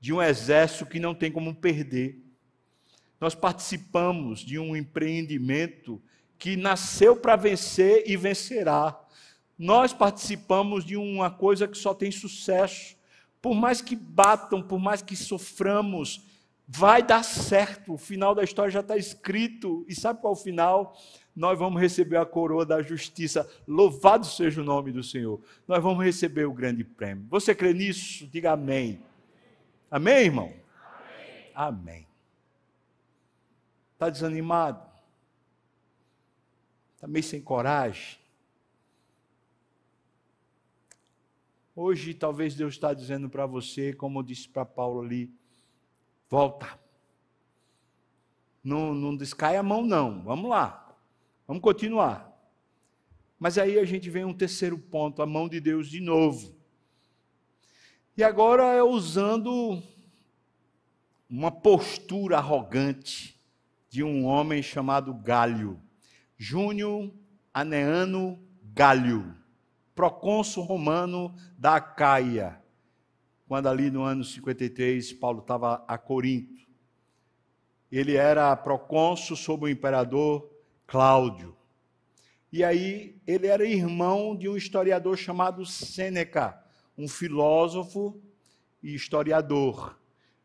de 0.00 0.12
um 0.12 0.22
exército 0.22 0.86
que 0.86 0.98
não 1.00 1.14
tem 1.14 1.30
como 1.30 1.54
perder. 1.54 2.20
Nós 3.20 3.34
participamos 3.34 4.40
de 4.40 4.58
um 4.58 4.76
empreendimento 4.76 6.02
que 6.38 6.56
nasceu 6.56 7.16
para 7.16 7.36
vencer 7.36 8.04
e 8.06 8.16
vencerá. 8.16 9.03
Nós 9.58 9.92
participamos 9.92 10.84
de 10.84 10.96
uma 10.96 11.30
coisa 11.30 11.68
que 11.68 11.78
só 11.78 11.94
tem 11.94 12.10
sucesso. 12.10 12.96
Por 13.40 13.54
mais 13.54 13.80
que 13.80 13.94
batam, 13.94 14.62
por 14.62 14.78
mais 14.78 15.00
que 15.00 15.14
soframos, 15.14 16.22
vai 16.66 17.02
dar 17.02 17.22
certo. 17.22 17.94
O 17.94 17.98
final 17.98 18.34
da 18.34 18.42
história 18.42 18.70
já 18.70 18.80
está 18.80 18.96
escrito. 18.96 19.84
E 19.88 19.94
sabe 19.94 20.20
qual 20.20 20.34
é 20.34 20.36
o 20.36 20.40
final? 20.40 20.96
Nós 21.36 21.58
vamos 21.58 21.80
receber 21.80 22.16
a 22.16 22.26
coroa 22.26 22.64
da 22.64 22.82
justiça. 22.82 23.48
Louvado 23.66 24.26
seja 24.26 24.60
o 24.60 24.64
nome 24.64 24.92
do 24.92 25.02
Senhor. 25.02 25.40
Nós 25.68 25.82
vamos 25.82 26.04
receber 26.04 26.46
o 26.46 26.52
grande 26.52 26.84
prêmio. 26.84 27.26
Você 27.28 27.54
crê 27.54 27.72
nisso? 27.72 28.26
Diga 28.26 28.52
amém. 28.52 29.00
Amém, 29.90 30.24
irmão? 30.24 30.52
Amém. 31.54 32.06
Está 33.92 34.10
desanimado? 34.10 34.82
Está 36.94 37.06
meio 37.06 37.22
sem 37.22 37.40
coragem? 37.40 38.23
Hoje, 41.76 42.14
talvez 42.14 42.54
Deus 42.54 42.74
está 42.74 42.94
dizendo 42.94 43.28
para 43.28 43.46
você, 43.46 43.92
como 43.92 44.20
eu 44.20 44.22
disse 44.22 44.48
para 44.48 44.64
Paulo 44.64 45.00
ali, 45.00 45.28
volta. 46.30 46.78
Não, 48.62 48.94
não 48.94 49.16
descai 49.16 49.56
a 49.56 49.62
mão, 49.62 49.84
não. 49.84 50.22
Vamos 50.22 50.48
lá. 50.48 50.96
Vamos 51.48 51.60
continuar. 51.60 52.32
Mas 53.40 53.58
aí 53.58 53.76
a 53.76 53.84
gente 53.84 54.08
vem 54.08 54.24
um 54.24 54.32
terceiro 54.32 54.78
ponto, 54.78 55.20
a 55.20 55.26
mão 55.26 55.48
de 55.48 55.58
Deus 55.58 55.88
de 55.88 56.00
novo. 56.00 56.56
E 58.16 58.22
agora 58.22 58.62
é 58.72 58.82
usando 58.82 59.82
uma 61.28 61.50
postura 61.50 62.38
arrogante 62.38 63.36
de 63.88 64.04
um 64.04 64.26
homem 64.26 64.62
chamado 64.62 65.12
Galho. 65.12 65.82
Júnior 66.38 67.12
Aneano 67.52 68.38
Galho 68.62 69.43
procônsul 69.94 70.64
romano 70.64 71.34
da 71.56 71.76
Acaia, 71.76 72.60
quando 73.46 73.68
ali 73.68 73.90
no 73.90 74.02
ano 74.02 74.24
53 74.24 75.12
Paulo 75.14 75.40
estava 75.40 75.84
a 75.86 75.96
Corinto. 75.96 76.64
Ele 77.90 78.16
era 78.16 78.56
procônsul 78.56 79.36
sob 79.36 79.66
o 79.66 79.68
imperador 79.68 80.50
Cláudio. 80.86 81.56
E 82.52 82.64
aí 82.64 83.20
ele 83.26 83.46
era 83.46 83.64
irmão 83.64 84.36
de 84.36 84.48
um 84.48 84.56
historiador 84.56 85.16
chamado 85.16 85.64
Sêneca, 85.64 86.60
um 86.98 87.08
filósofo 87.08 88.20
e 88.82 88.94
historiador. 88.94 89.98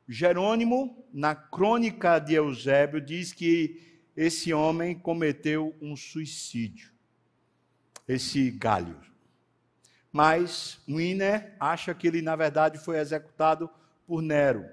Jerônimo, 0.08 1.06
na 1.14 1.36
crônica 1.36 2.18
de 2.20 2.34
Eusébio, 2.34 3.00
diz 3.00 3.32
que 3.32 4.00
esse 4.16 4.54
homem 4.54 4.98
cometeu 4.98 5.76
um 5.82 5.96
suicídio. 5.96 6.92
Esse 8.08 8.50
Galho 8.52 9.10
mas 10.12 10.80
Wiener 10.88 11.56
acha 11.60 11.94
que 11.94 12.08
ele, 12.08 12.22
na 12.22 12.36
verdade, 12.36 12.78
foi 12.80 12.98
executado 12.98 13.70
por 14.08 14.22
Nero, 14.22 14.66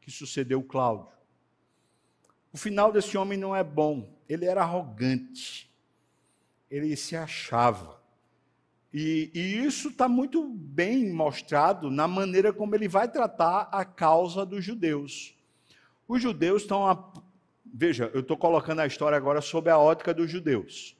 que 0.00 0.10
sucedeu 0.10 0.62
Cláudio. 0.62 1.16
O 2.52 2.56
final 2.56 2.92
desse 2.92 3.18
homem 3.18 3.36
não 3.36 3.54
é 3.54 3.62
bom. 3.62 4.08
Ele 4.28 4.46
era 4.46 4.62
arrogante. 4.62 5.70
Ele 6.70 6.96
se 6.96 7.16
achava. 7.16 8.00
E, 8.92 9.30
e 9.34 9.58
isso 9.58 9.88
está 9.88 10.08
muito 10.08 10.48
bem 10.48 11.12
mostrado 11.12 11.90
na 11.90 12.08
maneira 12.08 12.52
como 12.52 12.74
ele 12.74 12.88
vai 12.88 13.08
tratar 13.08 13.68
a 13.70 13.84
causa 13.84 14.46
dos 14.46 14.64
judeus. 14.64 15.36
Os 16.08 16.22
judeus 16.22 16.62
estão. 16.62 16.86
A... 16.86 17.12
Veja, 17.64 18.10
eu 18.14 18.20
estou 18.20 18.38
colocando 18.38 18.80
a 18.80 18.86
história 18.86 19.18
agora 19.18 19.42
sob 19.42 19.68
a 19.68 19.76
ótica 19.76 20.14
dos 20.14 20.30
judeus. 20.30 20.96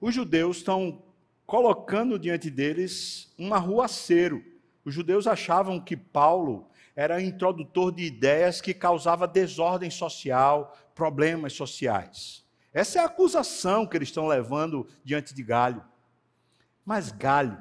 Os 0.00 0.14
judeus 0.14 0.58
estão 0.58 1.02
colocando 1.46 2.18
diante 2.18 2.50
deles 2.50 3.32
um 3.38 3.52
arruaceiro. 3.54 4.44
Os 4.84 4.94
judeus 4.94 5.26
achavam 5.26 5.80
que 5.80 5.96
Paulo 5.96 6.68
era 6.96 7.22
introdutor 7.22 7.92
de 7.92 8.04
ideias 8.04 8.60
que 8.60 8.72
causava 8.72 9.26
desordem 9.26 9.90
social, 9.90 10.76
problemas 10.94 11.52
sociais. 11.52 12.44
Essa 12.72 12.98
é 12.98 13.02
a 13.02 13.06
acusação 13.06 13.86
que 13.86 13.96
eles 13.96 14.08
estão 14.08 14.26
levando 14.26 14.86
diante 15.04 15.34
de 15.34 15.42
Galho. 15.42 15.82
Mas 16.84 17.10
Galho, 17.10 17.60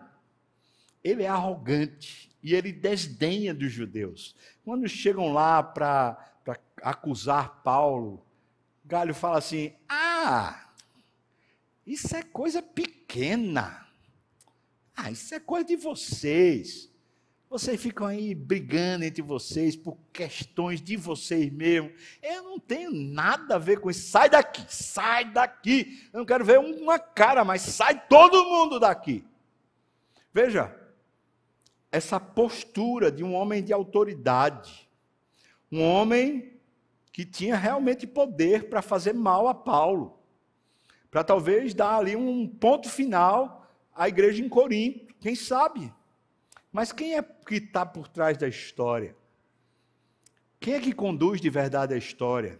ele 1.03 1.23
é 1.23 1.27
arrogante 1.27 2.31
e 2.41 2.53
ele 2.53 2.71
desdenha 2.71 3.53
dos 3.53 3.71
judeus. 3.71 4.35
Quando 4.65 4.87
chegam 4.87 5.31
lá 5.31 5.61
para 5.63 6.17
acusar 6.81 7.61
Paulo, 7.63 8.25
Galho 8.83 9.13
fala 9.13 9.37
assim: 9.37 9.73
Ah, 9.87 10.62
isso 11.85 12.15
é 12.15 12.23
coisa 12.23 12.61
pequena. 12.61 13.85
Ah, 14.95 15.11
isso 15.11 15.33
é 15.35 15.39
coisa 15.39 15.65
de 15.65 15.75
vocês. 15.75 16.89
Vocês 17.49 17.79
ficam 17.79 18.07
aí 18.07 18.33
brigando 18.33 19.05
entre 19.05 19.21
vocês 19.21 19.75
por 19.75 19.95
questões 20.11 20.81
de 20.81 20.95
vocês 20.95 21.51
mesmos. 21.51 21.91
Eu 22.21 22.43
não 22.43 22.59
tenho 22.59 22.91
nada 22.91 23.55
a 23.55 23.59
ver 23.59 23.79
com 23.79 23.91
isso. 23.91 24.09
Sai 24.09 24.29
daqui, 24.29 24.65
sai 24.67 25.31
daqui. 25.31 26.09
Eu 26.11 26.19
não 26.19 26.25
quero 26.25 26.43
ver 26.43 26.57
uma 26.57 26.97
cara, 26.97 27.45
mas 27.45 27.61
sai 27.61 28.07
todo 28.07 28.45
mundo 28.45 28.79
daqui. 28.79 29.23
Veja, 30.33 30.75
essa 31.91 32.19
postura 32.19 33.11
de 33.11 33.23
um 33.23 33.35
homem 33.35 33.63
de 33.63 33.71
autoridade, 33.71 34.89
um 35.71 35.83
homem 35.83 36.59
que 37.11 37.23
tinha 37.23 37.55
realmente 37.55 38.07
poder 38.07 38.67
para 38.67 38.81
fazer 38.81 39.13
mal 39.13 39.47
a 39.47 39.53
Paulo 39.53 40.22
para 41.13 41.23
talvez 41.23 41.75
dar 41.75 41.97
ali 41.97 42.15
um 42.15 42.47
ponto 42.47 42.89
final 42.89 43.69
à 43.95 44.09
igreja 44.09 44.43
em 44.43 44.49
Corinto, 44.49 45.13
quem 45.21 45.35
sabe? 45.35 45.93
Mas 46.71 46.91
quem 46.91 47.15
é 47.15 47.21
que 47.21 47.57
está 47.57 47.85
por 47.85 48.07
trás 48.07 48.35
da 48.35 48.47
história? 48.47 49.15
Quem 50.59 50.73
é 50.73 50.79
que 50.79 50.91
conduz 50.91 51.39
de 51.39 51.51
verdade 51.51 51.93
a 51.93 51.97
história? 51.97 52.59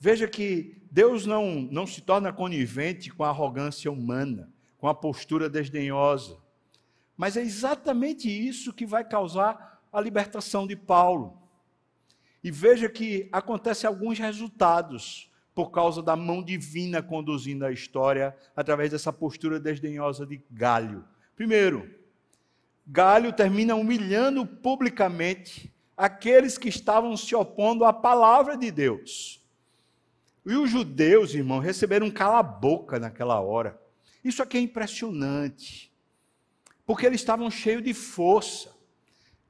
Veja 0.00 0.26
que 0.26 0.80
Deus 0.90 1.26
não, 1.26 1.60
não 1.70 1.86
se 1.86 2.00
torna 2.00 2.32
conivente 2.32 3.10
com 3.10 3.22
a 3.22 3.28
arrogância 3.28 3.92
humana, 3.92 4.50
com 4.78 4.88
a 4.88 4.94
postura 4.94 5.50
desdenhosa. 5.50 6.38
Mas 7.14 7.36
é 7.36 7.42
exatamente 7.42 8.26
isso 8.26 8.72
que 8.72 8.86
vai 8.86 9.04
causar 9.06 9.82
a 9.92 10.00
libertação 10.00 10.66
de 10.66 10.76
Paulo. 10.76 11.38
E 12.42 12.50
veja 12.50 12.88
que 12.88 13.28
acontecem 13.30 13.86
alguns 13.86 14.18
resultados 14.18 15.28
por 15.58 15.72
causa 15.72 16.00
da 16.00 16.14
mão 16.14 16.40
divina 16.40 17.02
conduzindo 17.02 17.66
a 17.66 17.72
história 17.72 18.32
através 18.54 18.92
dessa 18.92 19.12
postura 19.12 19.58
desdenhosa 19.58 20.24
de 20.24 20.40
Galho. 20.48 21.04
Primeiro, 21.34 21.90
Galho 22.86 23.32
termina 23.32 23.74
humilhando 23.74 24.46
publicamente 24.46 25.74
aqueles 25.96 26.56
que 26.56 26.68
estavam 26.68 27.16
se 27.16 27.34
opondo 27.34 27.84
à 27.84 27.92
palavra 27.92 28.56
de 28.56 28.70
Deus. 28.70 29.44
E 30.46 30.54
os 30.54 30.70
judeus, 30.70 31.34
irmão, 31.34 31.58
receberam 31.58 32.06
um 32.06 32.10
cala-boca 32.12 33.00
naquela 33.00 33.40
hora. 33.40 33.82
Isso 34.22 34.40
aqui 34.40 34.58
é 34.58 34.60
impressionante. 34.60 35.92
Porque 36.86 37.04
eles 37.04 37.20
estavam 37.20 37.50
cheios 37.50 37.82
de 37.82 37.92
força. 37.92 38.72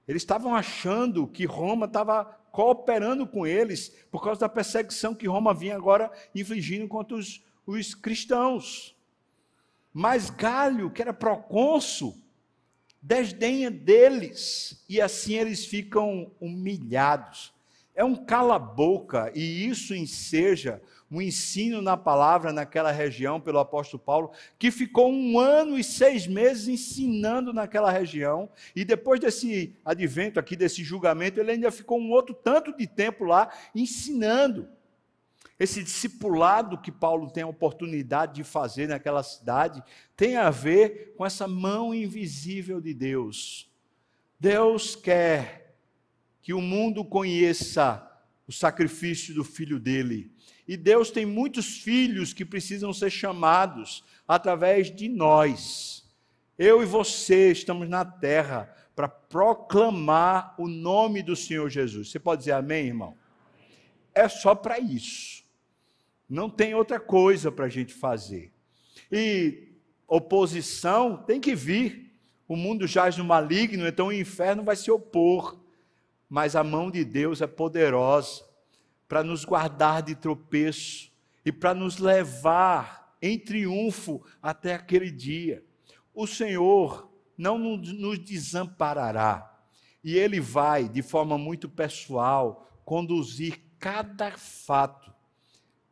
Eles 0.09 0.23
estavam 0.23 0.55
achando 0.55 1.27
que 1.27 1.45
Roma 1.45 1.85
estava 1.85 2.35
cooperando 2.59 3.25
com 3.25 3.47
eles 3.47 3.95
por 4.11 4.21
causa 4.21 4.41
da 4.41 4.49
perseguição 4.49 5.15
que 5.15 5.29
Roma 5.29 5.55
vinha 5.55 5.77
agora 5.77 6.11
infligindo 6.35 6.89
contra 6.89 7.17
os, 7.17 7.41
os 7.65 7.95
cristãos. 7.95 8.97
Mas 9.93 10.29
Galho, 10.29 10.91
que 10.91 11.01
era 11.01 11.13
procônsul, 11.13 12.19
desdenha 13.01 13.71
deles 13.71 14.85
e 14.89 15.01
assim 15.01 15.35
eles 15.35 15.67
ficam 15.67 16.33
humilhados. 16.41 17.55
É 17.95 18.03
um 18.03 18.17
cala-boca 18.17 19.31
e 19.37 19.69
isso 19.69 19.95
enseja 19.95 20.83
um 21.11 21.23
ensino 21.23 21.81
na 21.81 21.97
palavra 21.97 22.53
naquela 22.53 22.91
região 22.91 23.41
pelo 23.41 23.59
apóstolo 23.59 24.03
Paulo, 24.03 24.31
que 24.59 24.71
ficou 24.71 25.11
um 25.11 25.39
ano 25.39 25.79
e 25.79 25.85
seis 25.85 26.27
meses 26.27 26.69
ensinando 26.69 27.53
naquela 27.53 27.91
região, 27.91 28.49
e 28.77 28.85
depois 28.85 29.19
desse 29.19 29.75
advento 29.85 30.39
aqui, 30.39 30.55
desse 30.55 30.85
julgamento, 30.85 31.41
ele 31.41 31.53
ainda 31.53 31.71
ficou 31.71 31.99
um 31.99 32.11
outro 32.11 32.35
tanto 32.35 32.77
de 32.77 32.87
tempo 32.87 33.25
lá 33.25 33.51
ensinando. 33.75 34.69
Esse 35.59 35.83
discipulado 35.83 36.79
que 36.79 36.93
Paulo 36.93 37.31
tem 37.31 37.43
a 37.43 37.49
oportunidade 37.49 38.35
de 38.35 38.45
fazer 38.45 38.87
naquela 38.87 39.23
cidade 39.23 39.83
tem 40.17 40.37
a 40.37 40.51
ver 40.51 41.15
com 41.17 41.27
essa 41.27 41.49
mão 41.49 41.93
invisível 41.93 42.81
de 42.81 42.95
Deus. 42.95 43.69
Deus 44.39 44.95
quer 44.95 45.75
que 46.41 46.55
o 46.55 46.61
mundo 46.61 47.05
conheça 47.05 48.05
o 48.47 48.53
sacrifício 48.53 49.35
do 49.35 49.43
filho 49.43 49.81
dele 49.81 50.33
e 50.69 50.77
Deus 50.77 51.11
tem 51.11 51.25
muitos 51.25 51.79
filhos 51.79 52.35
que 52.35 52.45
precisam 52.45 52.93
ser 52.93 53.09
chamados 53.09 54.05
através 54.29 54.95
de 54.95 55.09
nós. 55.09 56.07
Eu 56.59 56.83
e 56.83 56.87
você 56.87 57.51
estamos 57.51 57.89
na 57.89 58.05
terra 58.05 58.71
para 58.95 59.09
proclamar 59.09 60.55
o 60.59 60.69
nome 60.69 61.23
do 61.23 61.35
Senhor 61.35 61.71
Jesus. 61.71 62.11
Você 62.11 62.19
pode 62.19 62.41
dizer 62.41 62.53
amém, 62.53 62.89
irmão? 62.89 63.17
É 64.15 64.29
só 64.29 64.55
para 64.55 64.79
isso. 64.79 65.43
Não 66.29 66.51
tem 66.51 66.75
outra 66.75 67.01
coisa 67.01 67.51
para 67.51 67.65
a 67.65 67.71
gente 67.71 67.95
fazer. 67.95 68.53
E 69.11 69.73
oposição 70.07 71.17
tem 71.17 71.41
que 71.41 71.55
vir. 71.55 72.13
O 72.47 72.57
mundo 72.57 72.87
jaz 72.87 73.17
no 73.17 73.25
maligno, 73.25 73.87
então 73.87 74.09
o 74.09 74.13
inferno 74.13 74.63
vai 74.63 74.77
se 74.77 74.91
opor. 74.91 75.59
Mas 76.29 76.55
a 76.55 76.63
mão 76.63 76.91
de 76.91 77.07
Deus 77.07 77.41
é 77.41 77.47
poderosa 77.47 78.48
para 79.09 79.25
nos 79.25 79.45
guardar 79.45 80.03
de 80.03 80.15
tropeço 80.15 81.11
e 81.45 81.51
para 81.51 81.73
nos 81.73 81.99
levar 81.99 83.17
em 83.21 83.39
triunfo 83.39 84.23
até 84.41 84.75
aquele 84.75 85.11
dia. 85.11 85.65
O 86.15 86.27
Senhor 86.27 87.11
não 87.37 87.59
nos 87.59 88.19
desamparará 88.19 89.59
e 90.03 90.17
Ele 90.17 90.41
vai, 90.41 90.89
de 90.89 91.03
forma 91.03 91.37
muito 91.37 91.69
pessoal, 91.69 92.69
conduzir 92.85 93.61
cada 93.79 94.31
fato. 94.37 95.13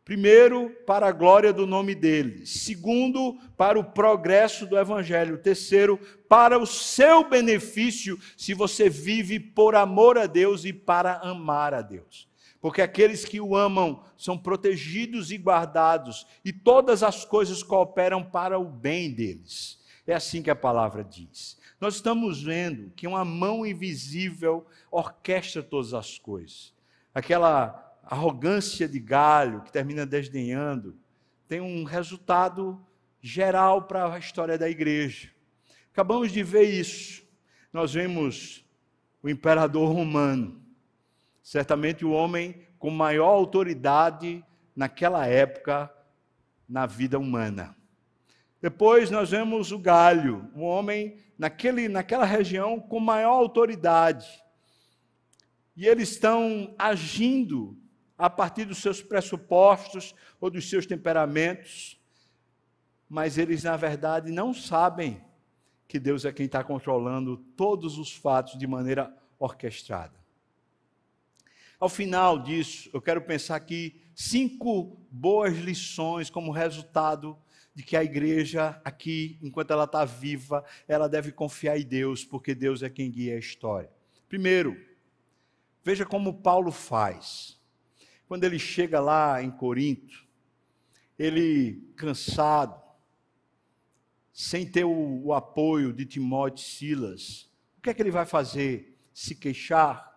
Primeiro, 0.04 0.70
para 0.86 1.08
a 1.08 1.12
glória 1.12 1.52
do 1.52 1.66
nome 1.66 1.92
dele. 1.92 2.46
Segundo, 2.46 3.36
para 3.56 3.76
o 3.76 3.82
progresso 3.82 4.64
do 4.64 4.78
evangelho. 4.78 5.36
Terceiro, 5.36 5.98
para 6.28 6.58
o 6.58 6.66
seu 6.66 7.28
benefício, 7.28 8.16
se 8.36 8.54
você 8.54 8.88
vive 8.88 9.40
por 9.40 9.74
amor 9.74 10.16
a 10.16 10.26
Deus 10.26 10.64
e 10.64 10.72
para 10.72 11.16
amar 11.16 11.74
a 11.74 11.82
Deus. 11.82 12.25
Porque 12.66 12.82
aqueles 12.82 13.24
que 13.24 13.40
o 13.40 13.54
amam 13.54 14.02
são 14.18 14.36
protegidos 14.36 15.30
e 15.30 15.38
guardados, 15.38 16.26
e 16.44 16.52
todas 16.52 17.04
as 17.04 17.24
coisas 17.24 17.62
cooperam 17.62 18.24
para 18.24 18.58
o 18.58 18.64
bem 18.64 19.14
deles. 19.14 19.78
É 20.04 20.12
assim 20.12 20.42
que 20.42 20.50
a 20.50 20.56
palavra 20.56 21.04
diz. 21.04 21.56
Nós 21.80 21.94
estamos 21.94 22.42
vendo 22.42 22.90
que 22.96 23.06
uma 23.06 23.24
mão 23.24 23.64
invisível 23.64 24.66
orquestra 24.90 25.62
todas 25.62 25.94
as 25.94 26.18
coisas. 26.18 26.74
Aquela 27.14 27.96
arrogância 28.02 28.88
de 28.88 28.98
galho 28.98 29.60
que 29.60 29.70
termina 29.70 30.04
desdenhando 30.04 30.96
tem 31.46 31.60
um 31.60 31.84
resultado 31.84 32.84
geral 33.20 33.82
para 33.82 34.12
a 34.12 34.18
história 34.18 34.58
da 34.58 34.68
igreja. 34.68 35.30
Acabamos 35.92 36.32
de 36.32 36.42
ver 36.42 36.64
isso. 36.64 37.22
Nós 37.72 37.94
vemos 37.94 38.64
o 39.22 39.28
imperador 39.28 39.88
romano, 39.94 40.65
certamente 41.46 42.04
o 42.04 42.10
homem 42.10 42.60
com 42.76 42.90
maior 42.90 43.28
autoridade 43.28 44.44
naquela 44.74 45.28
época 45.28 45.88
na 46.68 46.86
vida 46.86 47.20
humana. 47.20 47.76
Depois 48.60 49.12
nós 49.12 49.30
vemos 49.30 49.70
o 49.70 49.78
Galho, 49.78 50.50
um 50.56 50.64
homem 50.64 51.18
naquele, 51.38 51.86
naquela 51.86 52.24
região 52.24 52.80
com 52.80 52.98
maior 52.98 53.34
autoridade. 53.34 54.26
E 55.76 55.86
eles 55.86 56.10
estão 56.10 56.74
agindo 56.76 57.78
a 58.18 58.28
partir 58.28 58.64
dos 58.64 58.78
seus 58.78 59.00
pressupostos 59.00 60.16
ou 60.40 60.50
dos 60.50 60.68
seus 60.68 60.84
temperamentos, 60.84 61.96
mas 63.08 63.38
eles, 63.38 63.62
na 63.62 63.76
verdade, 63.76 64.32
não 64.32 64.52
sabem 64.52 65.22
que 65.86 66.00
Deus 66.00 66.24
é 66.24 66.32
quem 66.32 66.46
está 66.46 66.64
controlando 66.64 67.36
todos 67.56 67.98
os 67.98 68.12
fatos 68.12 68.58
de 68.58 68.66
maneira 68.66 69.16
orquestrada. 69.38 70.25
Ao 71.78 71.88
final 71.88 72.38
disso, 72.38 72.88
eu 72.92 73.02
quero 73.02 73.20
pensar 73.20 73.56
aqui 73.56 74.00
cinco 74.14 74.98
boas 75.10 75.56
lições 75.58 76.30
como 76.30 76.50
resultado 76.50 77.36
de 77.74 77.82
que 77.82 77.94
a 77.94 78.02
igreja 78.02 78.80
aqui, 78.82 79.38
enquanto 79.42 79.72
ela 79.72 79.84
está 79.84 80.02
viva, 80.02 80.64
ela 80.88 81.06
deve 81.06 81.30
confiar 81.30 81.78
em 81.78 81.84
Deus, 81.84 82.24
porque 82.24 82.54
Deus 82.54 82.82
é 82.82 82.88
quem 82.88 83.10
guia 83.10 83.34
a 83.34 83.38
história. 83.38 83.90
Primeiro, 84.26 84.74
veja 85.84 86.06
como 86.06 86.40
Paulo 86.40 86.72
faz. 86.72 87.60
Quando 88.26 88.44
ele 88.44 88.58
chega 88.58 88.98
lá 88.98 89.42
em 89.42 89.50
Corinto, 89.50 90.26
ele 91.18 91.92
cansado, 91.94 92.82
sem 94.32 94.66
ter 94.66 94.84
o, 94.84 95.26
o 95.26 95.34
apoio 95.34 95.92
de 95.92 96.06
Timóteo 96.06 96.62
e 96.62 96.66
Silas, 96.66 97.50
o 97.76 97.82
que 97.82 97.90
é 97.90 97.94
que 97.94 98.00
ele 98.00 98.10
vai 98.10 98.24
fazer? 98.24 98.98
Se 99.12 99.34
queixar? 99.34 100.15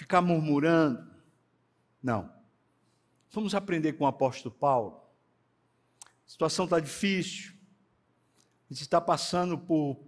Ficar 0.00 0.22
murmurando? 0.22 1.06
Não. 2.02 2.32
Vamos 3.30 3.54
aprender 3.54 3.92
com 3.92 4.04
o 4.04 4.06
apóstolo 4.06 4.54
Paulo 4.54 4.98
a 6.02 6.30
situação 6.30 6.64
está 6.64 6.80
difícil, 6.80 7.52
a 8.70 8.72
gente 8.72 8.80
está 8.80 8.98
passando 8.98 9.58
por 9.58 10.00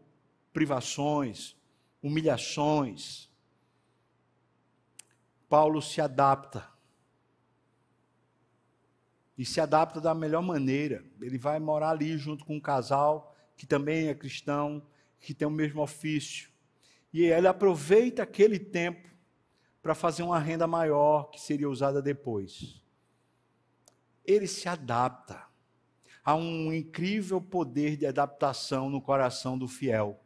privações, 0.50 1.54
humilhações. 2.02 3.28
Paulo 5.50 5.82
se 5.82 6.00
adapta. 6.00 6.66
E 9.36 9.44
se 9.44 9.60
adapta 9.60 10.00
da 10.00 10.14
melhor 10.14 10.40
maneira. 10.40 11.04
Ele 11.20 11.36
vai 11.36 11.60
morar 11.60 11.90
ali 11.90 12.16
junto 12.16 12.46
com 12.46 12.56
um 12.56 12.60
casal 12.60 13.36
que 13.54 13.66
também 13.66 14.08
é 14.08 14.14
cristão, 14.14 14.80
que 15.20 15.34
tem 15.34 15.46
o 15.46 15.50
mesmo 15.50 15.82
ofício. 15.82 16.50
E 17.12 17.24
ele 17.24 17.46
aproveita 17.46 18.22
aquele 18.22 18.58
tempo 18.58 19.11
para 19.82 19.94
fazer 19.96 20.22
uma 20.22 20.38
renda 20.38 20.66
maior 20.66 21.28
que 21.30 21.40
seria 21.40 21.68
usada 21.68 22.00
depois. 22.00 22.80
Ele 24.24 24.46
se 24.46 24.68
adapta 24.68 25.44
há 26.24 26.36
um 26.36 26.72
incrível 26.72 27.40
poder 27.40 27.96
de 27.96 28.06
adaptação 28.06 28.88
no 28.88 29.02
coração 29.02 29.58
do 29.58 29.66
fiel. 29.66 30.20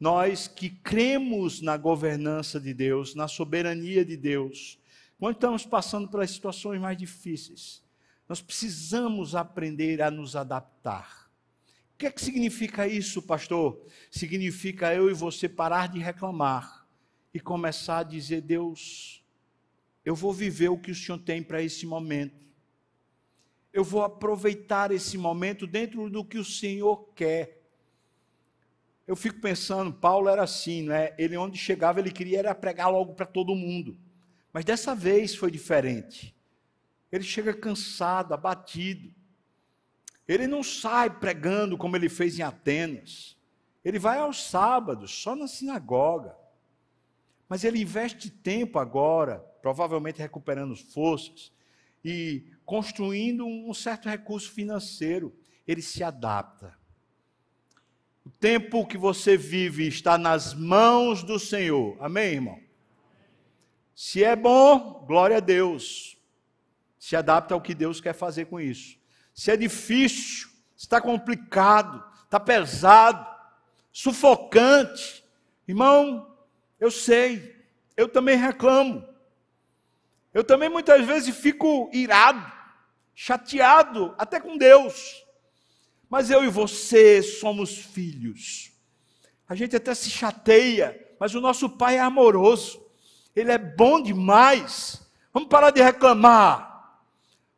Nós 0.00 0.48
que 0.48 0.70
cremos 0.70 1.60
na 1.60 1.76
governança 1.76 2.58
de 2.58 2.72
Deus, 2.72 3.14
na 3.14 3.28
soberania 3.28 4.02
de 4.02 4.16
Deus, 4.16 4.78
quando 5.18 5.34
estamos 5.34 5.66
passando 5.66 6.08
pelas 6.08 6.30
situações 6.30 6.80
mais 6.80 6.96
difíceis, 6.96 7.84
nós 8.26 8.40
precisamos 8.40 9.34
aprender 9.34 10.00
a 10.00 10.10
nos 10.10 10.34
adaptar. 10.34 11.30
O 11.94 11.98
que 11.98 12.06
é 12.06 12.10
que 12.10 12.20
significa 12.20 12.88
isso, 12.88 13.22
pastor? 13.22 13.86
Significa 14.10 14.94
eu 14.94 15.10
e 15.10 15.14
você 15.14 15.48
parar 15.48 15.88
de 15.88 15.98
reclamar 15.98 16.83
e 17.34 17.40
começar 17.40 17.98
a 17.98 18.04
dizer: 18.04 18.40
Deus, 18.40 19.22
eu 20.04 20.14
vou 20.14 20.32
viver 20.32 20.70
o 20.70 20.78
que 20.78 20.92
o 20.92 20.94
Senhor 20.94 21.18
tem 21.18 21.42
para 21.42 21.60
esse 21.60 21.84
momento 21.84 22.44
eu 23.74 23.82
vou 23.82 24.04
aproveitar 24.04 24.92
esse 24.92 25.18
momento 25.18 25.66
dentro 25.66 26.08
do 26.08 26.24
que 26.24 26.38
o 26.38 26.44
Senhor 26.44 27.08
quer. 27.12 27.60
Eu 29.04 29.16
fico 29.16 29.40
pensando, 29.40 29.92
Paulo 29.92 30.28
era 30.28 30.44
assim, 30.44 30.84
né? 30.84 31.12
Ele 31.18 31.36
onde 31.36 31.58
chegava, 31.58 31.98
ele 31.98 32.12
queria 32.12 32.38
era 32.38 32.54
pregar 32.54 32.88
logo 32.88 33.14
para 33.14 33.26
todo 33.26 33.52
mundo. 33.56 33.98
Mas 34.52 34.64
dessa 34.64 34.94
vez 34.94 35.34
foi 35.34 35.50
diferente. 35.50 36.32
Ele 37.10 37.24
chega 37.24 37.52
cansado, 37.52 38.32
abatido. 38.32 39.12
Ele 40.26 40.46
não 40.46 40.62
sai 40.62 41.10
pregando 41.10 41.76
como 41.76 41.96
ele 41.96 42.08
fez 42.08 42.38
em 42.38 42.42
Atenas. 42.42 43.36
Ele 43.84 43.98
vai 43.98 44.18
aos 44.18 44.44
sábados, 44.48 45.10
só 45.10 45.34
na 45.34 45.48
sinagoga. 45.48 46.36
Mas 47.48 47.64
ele 47.64 47.80
investe 47.80 48.30
tempo 48.30 48.78
agora, 48.78 49.38
provavelmente 49.60 50.20
recuperando 50.20 50.76
forças, 50.76 51.52
e 52.04 52.44
construindo 52.64 53.46
um 53.46 53.72
certo 53.72 54.08
recurso 54.08 54.50
financeiro, 54.50 55.34
ele 55.66 55.80
se 55.80 56.04
adapta. 56.04 56.76
O 58.24 58.30
tempo 58.30 58.86
que 58.86 58.96
você 58.96 59.36
vive 59.36 59.86
está 59.86 60.16
nas 60.16 60.54
mãos 60.54 61.22
do 61.22 61.38
Senhor. 61.38 61.96
Amém, 62.00 62.34
irmão? 62.34 62.60
Se 63.94 64.24
é 64.24 64.34
bom, 64.34 65.04
glória 65.06 65.36
a 65.36 65.40
Deus. 65.40 66.16
Se 66.98 67.14
adapta 67.14 67.54
ao 67.54 67.60
que 67.60 67.74
Deus 67.74 68.00
quer 68.00 68.14
fazer 68.14 68.46
com 68.46 68.58
isso. 68.58 68.98
Se 69.34 69.50
é 69.50 69.56
difícil, 69.56 70.48
está 70.76 71.00
complicado, 71.00 72.02
está 72.24 72.40
pesado, 72.40 73.26
sufocante, 73.92 75.24
irmão, 75.68 76.33
eu 76.84 76.90
sei, 76.90 77.56
eu 77.96 78.06
também 78.06 78.36
reclamo. 78.36 79.08
Eu 80.34 80.44
também 80.44 80.68
muitas 80.68 81.02
vezes 81.06 81.34
fico 81.34 81.88
irado, 81.94 82.44
chateado, 83.14 84.14
até 84.18 84.38
com 84.38 84.58
Deus. 84.58 85.24
Mas 86.10 86.30
eu 86.30 86.44
e 86.44 86.48
você 86.48 87.22
somos 87.22 87.78
filhos. 87.78 88.70
A 89.48 89.54
gente 89.54 89.74
até 89.74 89.94
se 89.94 90.10
chateia, 90.10 91.00
mas 91.18 91.34
o 91.34 91.40
nosso 91.40 91.70
Pai 91.70 91.96
é 91.96 92.00
amoroso. 92.00 92.84
Ele 93.34 93.50
é 93.50 93.56
bom 93.56 94.02
demais. 94.02 95.10
Vamos 95.32 95.48
parar 95.48 95.70
de 95.70 95.80
reclamar. 95.80 97.00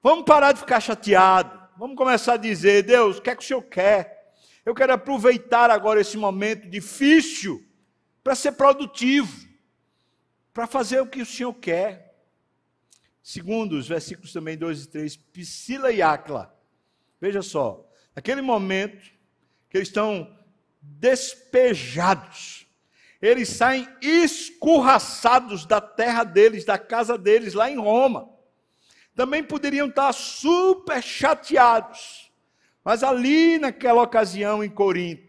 Vamos 0.01 0.25
parar 0.25 0.53
de 0.53 0.61
ficar 0.61 0.79
chateado. 0.79 1.61
Vamos 1.77 1.97
começar 1.97 2.35
a 2.35 2.39
dizer: 2.39 2.85
Deus, 2.85 3.19
o 3.19 3.23
que 3.23 3.31
é 3.31 3.35
que 3.35 3.43
o 3.43 3.47
Senhor 3.47 3.63
quer? 3.63 4.37
Eu 4.65 4.73
quero 4.73 4.93
aproveitar 4.93 5.69
agora 5.69 6.01
esse 6.01 6.17
momento 6.17 6.69
difícil 6.71 7.66
para 8.27 8.35
ser 8.35 8.51
produtivo, 8.55 9.49
para 10.53 10.67
fazer 10.67 11.01
o 11.01 11.07
que 11.07 11.23
o 11.23 11.27
Senhor 11.27 11.55
quer. 11.55 12.13
Segundo, 13.23 13.75
os 13.75 13.87
versículos 13.87 14.33
também 14.33 14.59
2 14.59 14.83
e 14.83 14.89
3, 14.89 15.17
Priscila 15.17 15.93
e 15.93 16.03
Acla. 16.03 16.53
Veja 17.21 17.41
só, 17.41 17.89
naquele 18.17 18.43
momento 18.43 19.13
que 19.71 19.79
eles 19.79 19.87
estão 19.87 20.37
despejados. 20.83 22.67
Eles 23.23 23.49
saem 23.49 23.89
escorraçados 24.03 25.65
da 25.65 25.81
terra 25.81 26.25
deles, 26.25 26.65
da 26.65 26.79
casa 26.79 27.17
deles, 27.17 27.55
lá 27.55 27.71
em 27.71 27.79
Roma. 27.79 28.29
Também 29.15 29.45
poderiam 29.45 29.87
estar 29.87 30.13
super 30.13 31.01
chateados. 31.01 32.33
Mas 32.85 33.05
ali, 33.05 33.57
naquela 33.57 34.03
ocasião 34.03 34.65
em 34.65 34.69
Corinto, 34.69 35.26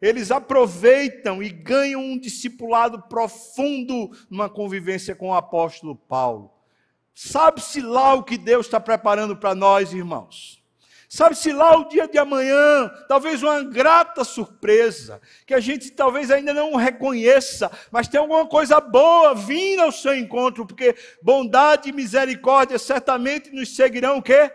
eles 0.00 0.30
aproveitam 0.30 1.42
e 1.42 1.48
ganham 1.48 2.00
um 2.00 2.18
discipulado 2.18 3.02
profundo 3.02 4.10
numa 4.30 4.48
convivência 4.48 5.14
com 5.14 5.30
o 5.30 5.34
apóstolo 5.34 5.96
Paulo. 5.96 6.52
Sabe-se 7.14 7.80
lá 7.80 8.14
o 8.14 8.22
que 8.22 8.38
Deus 8.38 8.66
está 8.66 8.78
preparando 8.78 9.36
para 9.36 9.54
nós, 9.54 9.92
irmãos. 9.92 10.62
Sabe-se 11.08 11.52
lá 11.52 11.74
o 11.76 11.88
dia 11.88 12.06
de 12.06 12.18
amanhã, 12.18 12.88
talvez 13.08 13.42
uma 13.42 13.64
grata 13.64 14.22
surpresa, 14.24 15.20
que 15.46 15.54
a 15.54 15.58
gente 15.58 15.90
talvez 15.90 16.30
ainda 16.30 16.52
não 16.52 16.76
reconheça, 16.76 17.72
mas 17.90 18.06
tem 18.06 18.20
alguma 18.20 18.46
coisa 18.46 18.78
boa 18.78 19.34
vindo 19.34 19.80
ao 19.80 19.90
seu 19.90 20.14
encontro, 20.14 20.66
porque 20.66 20.94
bondade 21.22 21.88
e 21.88 21.92
misericórdia 21.92 22.78
certamente 22.78 23.50
nos 23.50 23.74
seguirão 23.74 24.18
o 24.18 24.22
quê? 24.22 24.52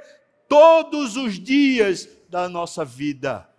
Todos 0.48 1.18
os 1.18 1.40
dias 1.40 2.08
da 2.30 2.48
nossa 2.48 2.86
vida. 2.86 3.50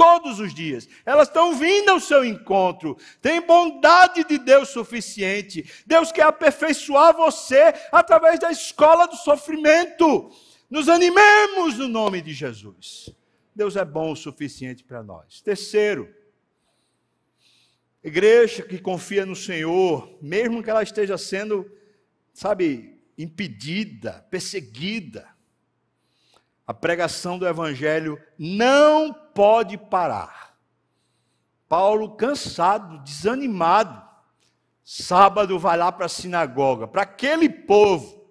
Todos 0.00 0.40
os 0.40 0.54
dias. 0.54 0.88
Elas 1.04 1.28
estão 1.28 1.54
vindo 1.54 1.90
ao 1.90 2.00
seu 2.00 2.24
encontro. 2.24 2.96
Tem 3.20 3.38
bondade 3.38 4.24
de 4.24 4.38
Deus 4.38 4.70
suficiente. 4.70 5.70
Deus 5.86 6.10
quer 6.10 6.22
aperfeiçoar 6.22 7.14
você 7.14 7.74
através 7.92 8.40
da 8.40 8.50
escola 8.50 9.06
do 9.06 9.16
sofrimento. 9.16 10.30
Nos 10.70 10.88
animemos 10.88 11.76
no 11.76 11.86
nome 11.86 12.22
de 12.22 12.32
Jesus. 12.32 13.14
Deus 13.54 13.76
é 13.76 13.84
bom 13.84 14.12
o 14.12 14.16
suficiente 14.16 14.82
para 14.82 15.02
nós. 15.02 15.42
Terceiro, 15.42 16.08
igreja 18.02 18.62
que 18.62 18.78
confia 18.78 19.26
no 19.26 19.36
Senhor, 19.36 20.16
mesmo 20.22 20.62
que 20.62 20.70
ela 20.70 20.82
esteja 20.82 21.18
sendo, 21.18 21.70
sabe, 22.32 23.02
impedida, 23.18 24.26
perseguida, 24.30 25.28
a 26.70 26.74
pregação 26.74 27.36
do 27.36 27.48
Evangelho 27.48 28.16
não 28.38 29.12
pode 29.12 29.76
parar. 29.76 30.54
Paulo, 31.68 32.14
cansado, 32.14 33.02
desanimado, 33.02 34.00
sábado 34.84 35.58
vai 35.58 35.76
lá 35.76 35.90
para 35.90 36.06
a 36.06 36.08
sinagoga, 36.08 36.86
para 36.86 37.02
aquele 37.02 37.48
povo 37.48 38.24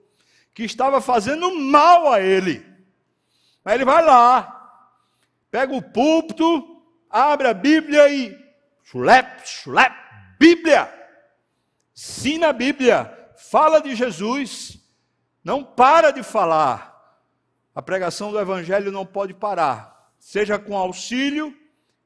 que 0.54 0.64
estava 0.64 1.02
fazendo 1.02 1.54
mal 1.54 2.14
a 2.14 2.22
ele. 2.22 2.66
Mas 3.62 3.74
ele 3.74 3.84
vai 3.84 4.06
lá, 4.06 4.88
pega 5.52 5.76
o 5.76 5.82
púlpito, 5.82 6.82
abre 7.10 7.46
a 7.46 7.54
Bíblia 7.54 8.08
e 8.08 8.34
chulep, 8.86 9.46
chulep, 9.46 9.94
Bíblia. 10.40 10.90
Ensina 11.94 12.48
a 12.48 12.54
Bíblia, 12.54 13.34
fala 13.36 13.82
de 13.82 13.94
Jesus, 13.98 14.80
não 15.44 15.62
para 15.62 16.12
de 16.12 16.24
falar. 16.24 16.89
A 17.80 17.82
pregação 17.82 18.30
do 18.30 18.38
Evangelho 18.38 18.92
não 18.92 19.06
pode 19.06 19.34
parar, 19.34 20.12
seja 20.20 20.60
com 20.60 20.76
auxílio, 20.76 21.58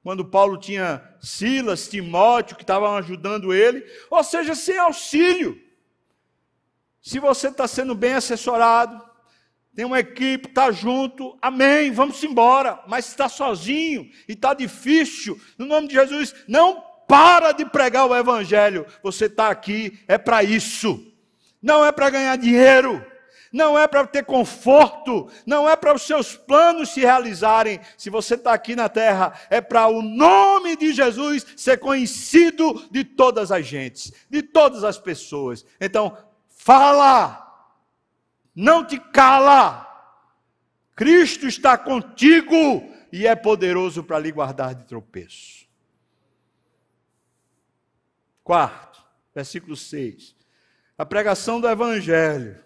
quando 0.03 0.23
Paulo 0.23 0.55
tinha 0.55 1.03
Silas, 1.19 1.87
Timóteo, 1.87 2.55
que 2.55 2.61
estavam 2.61 2.95
ajudando 2.95 3.51
ele, 3.51 3.83
ou 4.07 4.23
seja, 4.23 4.53
sem 4.53 4.77
auxílio. 4.77 5.59
Se 7.01 7.17
você 7.17 7.47
está 7.47 7.67
sendo 7.67 7.95
bem 7.95 8.13
assessorado, 8.13 9.03
tem 9.75 9.83
uma 9.83 9.99
equipe, 9.99 10.47
está 10.47 10.71
junto, 10.71 11.35
amém, 11.41 11.89
vamos 11.89 12.23
embora. 12.23 12.79
Mas 12.87 13.07
está 13.07 13.27
sozinho 13.27 14.03
e 14.29 14.33
está 14.33 14.53
difícil, 14.53 15.41
no 15.57 15.65
nome 15.65 15.87
de 15.87 15.95
Jesus, 15.95 16.35
não 16.47 16.83
para 17.07 17.51
de 17.51 17.65
pregar 17.65 18.05
o 18.05 18.15
Evangelho. 18.15 18.85
Você 19.01 19.25
está 19.25 19.49
aqui, 19.49 19.99
é 20.07 20.19
para 20.19 20.43
isso. 20.43 21.03
Não 21.59 21.83
é 21.83 21.91
para 21.91 22.11
ganhar 22.11 22.35
dinheiro, 22.35 23.03
não 23.53 23.79
é 23.79 23.87
para 23.87 24.05
ter 24.05 24.25
conforto, 24.25 25.29
não 25.45 25.69
é 25.69 25.77
para 25.77 25.95
os 25.95 26.01
seus 26.01 26.35
planos 26.35 26.89
se 26.89 26.99
realizarem. 26.99 27.79
Se 27.97 28.09
você 28.09 28.33
está 28.33 28.51
aqui 28.51 28.75
na 28.75 28.89
terra, 28.89 29.31
é 29.49 29.61
para 29.61 29.87
o 29.87 30.01
nome 30.01 30.75
de 30.75 30.91
Jesus 30.91 31.45
ser 31.55 31.77
conhecido 31.77 32.85
de 32.91 33.05
todas 33.05 33.51
as 33.51 33.65
gentes, 33.65 34.11
de 34.29 34.41
todas 34.41 34.83
as 34.83 34.97
pessoas. 34.97 35.65
Então, 35.79 36.17
Fala, 36.63 37.69
não 38.55 38.85
te 38.85 38.97
cala. 38.97 39.85
Cristo 40.95 41.45
está 41.45 41.77
contigo 41.77 42.89
e 43.11 43.27
é 43.27 43.35
poderoso 43.35 44.01
para 44.01 44.17
lhe 44.17 44.31
guardar 44.31 44.73
de 44.73 44.85
tropeço. 44.85 45.67
Quarto, 48.45 49.03
versículo 49.35 49.75
6. 49.75 50.33
A 50.97 51.05
pregação 51.05 51.59
do 51.59 51.67
Evangelho, 51.67 52.63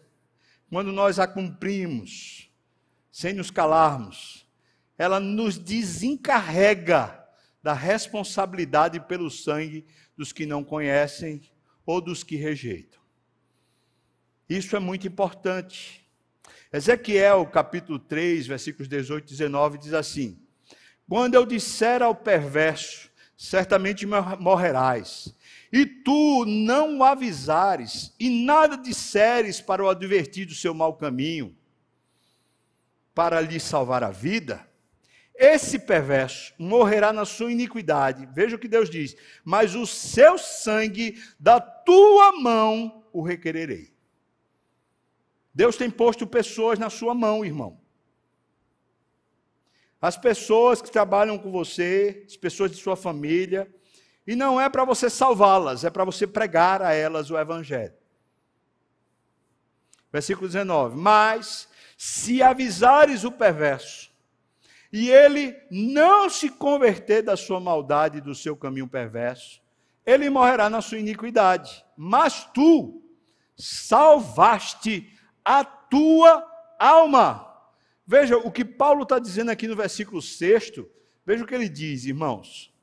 quando 0.69 0.91
nós 0.91 1.19
a 1.19 1.27
cumprimos, 1.27 2.51
sem 3.11 3.33
nos 3.33 3.49
calarmos, 3.49 4.45
ela 4.97 5.19
nos 5.19 5.57
desencarrega 5.57 7.23
da 7.63 7.73
responsabilidade 7.73 8.99
pelo 8.99 9.29
sangue 9.29 9.85
dos 10.15 10.31
que 10.31 10.45
não 10.45 10.63
conhecem 10.63 11.41
ou 11.85 12.01
dos 12.01 12.23
que 12.23 12.35
rejeitam. 12.35 12.99
Isso 14.49 14.75
é 14.75 14.79
muito 14.79 15.07
importante. 15.07 16.05
Ezequiel, 16.71 17.45
capítulo 17.47 17.99
3, 17.99 18.47
versículos 18.47 18.87
18 18.87 19.25
e 19.25 19.29
19, 19.29 19.77
diz 19.77 19.93
assim: 19.93 20.39
Quando 21.07 21.35
eu 21.35 21.45
disser 21.45 22.01
ao 22.01 22.15
perverso, 22.15 23.09
certamente 23.37 24.05
morrerás, 24.05 25.33
e 25.71 25.85
tu 25.85 26.45
não 26.45 26.99
o 26.99 27.03
avisares, 27.03 28.13
e 28.19 28.29
nada 28.29 28.77
disseres 28.77 29.59
para 29.59 29.83
o 29.83 29.89
advertir 29.89 30.45
do 30.45 30.53
seu 30.53 30.73
mau 30.73 30.95
caminho, 30.95 31.55
para 33.13 33.41
lhe 33.41 33.59
salvar 33.59 34.03
a 34.03 34.11
vida, 34.11 34.67
esse 35.37 35.77
perverso 35.77 36.51
morrerá 36.57 37.13
na 37.13 37.23
sua 37.23 37.51
iniquidade. 37.51 38.27
Veja 38.33 38.55
o 38.55 38.59
que 38.59 38.67
Deus 38.67 38.89
diz: 38.89 39.15
mas 39.45 39.75
o 39.75 39.85
seu 39.85 40.37
sangue 40.37 41.21
da 41.39 41.59
tua 41.59 42.31
mão 42.39 43.03
o 43.13 43.21
requererei. 43.21 43.93
Deus 45.53 45.77
tem 45.77 45.89
posto 45.91 46.25
pessoas 46.25 46.79
na 46.79 46.89
sua 46.89 47.13
mão, 47.13 47.45
irmão. 47.45 47.79
As 50.01 50.17
pessoas 50.17 50.81
que 50.81 50.91
trabalham 50.91 51.37
com 51.37 51.51
você, 51.51 52.23
as 52.27 52.37
pessoas 52.37 52.71
de 52.71 52.77
sua 52.77 52.95
família, 52.95 53.71
e 54.27 54.35
não 54.35 54.59
é 54.59 54.67
para 54.67 54.83
você 54.83 55.09
salvá-las, 55.09 55.85
é 55.85 55.89
para 55.89 56.03
você 56.03 56.27
pregar 56.27 56.81
a 56.81 56.93
elas 56.93 57.31
o 57.31 57.37
Evangelho. 57.37 57.93
Versículo 60.11 60.47
19: 60.47 60.97
Mas 60.97 61.69
se 61.97 62.43
avisares 62.43 63.23
o 63.23 63.31
perverso, 63.31 64.11
e 64.91 65.09
ele 65.09 65.55
não 65.71 66.29
se 66.29 66.49
converter 66.49 67.21
da 67.21 67.37
sua 67.37 67.59
maldade 67.59 68.17
e 68.17 68.21
do 68.21 68.35
seu 68.35 68.55
caminho 68.55 68.87
perverso, 68.87 69.61
ele 70.05 70.29
morrerá 70.29 70.69
na 70.69 70.81
sua 70.81 70.99
iniquidade. 70.99 71.85
Mas 71.95 72.45
tu 72.53 73.01
salvaste 73.55 75.11
a 75.43 75.63
tua 75.63 76.45
alma. 76.79 77.45
Veja 78.05 78.37
o 78.37 78.51
que 78.51 78.63
Paulo 78.63 79.03
está 79.03 79.19
dizendo 79.19 79.51
aqui 79.51 79.67
no 79.67 79.75
versículo 79.75 80.21
6. 80.21 80.71
Veja 81.25 81.43
o 81.43 81.47
que 81.47 81.55
ele 81.55 81.67
diz, 81.67 82.05
irmãos. 82.05 82.73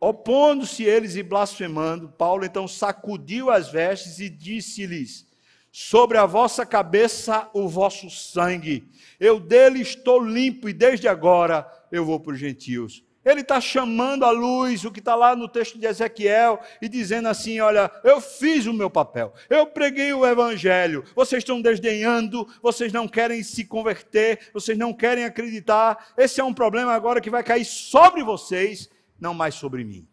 Opondo-se 0.00 0.84
eles 0.84 1.16
e 1.16 1.22
blasfemando, 1.24 2.08
Paulo 2.08 2.44
então 2.44 2.68
sacudiu 2.68 3.50
as 3.50 3.68
vestes 3.68 4.20
e 4.20 4.28
disse-lhes: 4.28 5.26
Sobre 5.72 6.16
a 6.16 6.24
vossa 6.24 6.64
cabeça 6.64 7.48
o 7.52 7.68
vosso 7.68 8.08
sangue, 8.08 8.88
eu 9.18 9.40
dele 9.40 9.80
estou 9.80 10.22
limpo 10.24 10.68
e 10.68 10.72
desde 10.72 11.08
agora 11.08 11.66
eu 11.90 12.04
vou 12.04 12.20
para 12.20 12.32
os 12.32 12.38
gentios. 12.38 13.02
Ele 13.24 13.40
está 13.40 13.60
chamando 13.60 14.24
à 14.24 14.30
luz 14.30 14.84
o 14.84 14.90
que 14.92 15.00
está 15.00 15.14
lá 15.14 15.34
no 15.34 15.48
texto 15.48 15.78
de 15.78 15.86
Ezequiel 15.86 16.60
e 16.80 16.88
dizendo 16.88 17.28
assim: 17.28 17.58
Olha, 17.58 17.90
eu 18.04 18.20
fiz 18.20 18.66
o 18.66 18.72
meu 18.72 18.88
papel, 18.88 19.34
eu 19.50 19.66
preguei 19.66 20.12
o 20.12 20.24
evangelho, 20.24 21.04
vocês 21.14 21.42
estão 21.42 21.60
desdenhando, 21.60 22.46
vocês 22.62 22.92
não 22.92 23.08
querem 23.08 23.42
se 23.42 23.64
converter, 23.64 24.48
vocês 24.54 24.78
não 24.78 24.94
querem 24.94 25.24
acreditar. 25.24 26.12
Esse 26.16 26.40
é 26.40 26.44
um 26.44 26.54
problema 26.54 26.92
agora 26.92 27.20
que 27.20 27.28
vai 27.28 27.42
cair 27.42 27.64
sobre 27.64 28.22
vocês, 28.22 28.88
não 29.20 29.34
mais 29.34 29.54
sobre 29.54 29.84
mim. 29.84 30.08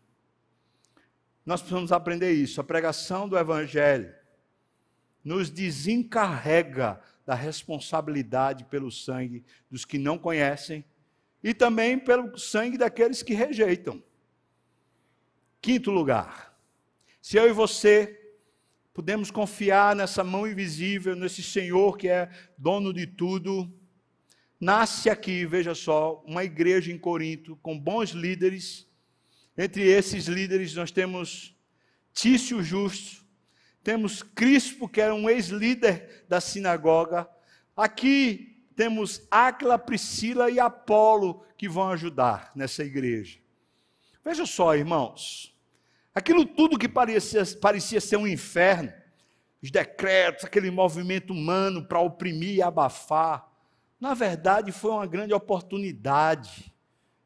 Nós 1.46 1.62
precisamos 1.62 1.92
aprender 1.92 2.32
isso. 2.32 2.60
A 2.60 2.64
pregação 2.64 3.30
do 3.30 3.38
evangelho 3.38 4.14
nos 5.24 5.50
desencarrega 5.50 7.02
da 7.26 7.34
responsabilidade 7.34 8.66
pelo 8.66 8.92
sangue 8.92 9.44
dos 9.70 9.84
que 9.84 9.98
não 9.98 10.18
conhecem 10.18 10.86
e 11.44 11.54
também 11.54 11.98
pelo 11.98 12.38
sangue 12.38 12.78
daqueles 12.78 13.24
que 13.24 13.34
rejeitam. 13.34 14.02
Quinto 15.62 15.90
lugar, 15.90 16.56
se 17.22 17.38
eu 17.38 17.50
e 17.50 17.52
você 17.52 18.22
podemos 18.94 19.30
confiar 19.30 19.96
nessa 19.96 20.24
mão 20.24 20.48
invisível, 20.48 21.16
nesse 21.16 21.44
Senhor 21.44 21.98
que 21.98 22.08
é 22.08 22.30
dono 22.58 22.94
de 22.94 23.08
tudo, 23.08 23.72
nasce 24.60 25.10
aqui, 25.10 25.46
veja 25.46 25.76
só, 25.76 26.24
uma 26.26 26.44
igreja 26.44 26.92
em 26.92 26.98
Corinto 26.98 27.56
com 27.58 27.78
bons 27.78 28.12
líderes, 28.12 28.88
Entre 29.58 29.84
esses 29.84 30.26
líderes 30.26 30.74
nós 30.76 30.92
temos 30.92 31.56
Tício 32.14 32.62
Justo, 32.62 33.24
temos 33.84 34.24
Crispo, 34.24 34.90
que 34.90 35.00
era 35.00 35.14
um 35.14 35.30
ex-líder 35.30 36.26
da 36.28 36.42
sinagoga. 36.42 37.30
Aqui 37.76 38.66
temos 38.76 39.26
Áquila, 39.30 39.78
Priscila 39.78 40.50
e 40.50 40.60
Apolo 40.60 41.46
que 41.58 41.70
vão 41.70 41.90
ajudar 41.90 42.52
nessa 42.56 42.84
igreja. 42.84 43.40
Veja 44.24 44.46
só, 44.46 44.76
irmãos, 44.76 45.56
aquilo 46.14 46.46
tudo 46.46 46.80
que 46.80 46.90
parecia, 46.90 47.44
parecia 47.62 48.02
ser 48.02 48.18
um 48.18 48.28
inferno, 48.28 48.92
os 49.62 49.72
decretos, 49.72 50.44
aquele 50.44 50.70
movimento 50.70 51.32
humano 51.32 51.86
para 51.86 52.00
oprimir 52.00 52.56
e 52.56 52.62
abafar, 52.62 53.48
na 54.00 54.14
verdade 54.14 54.72
foi 54.72 54.92
uma 54.92 55.08
grande 55.08 55.34
oportunidade. 55.34 56.74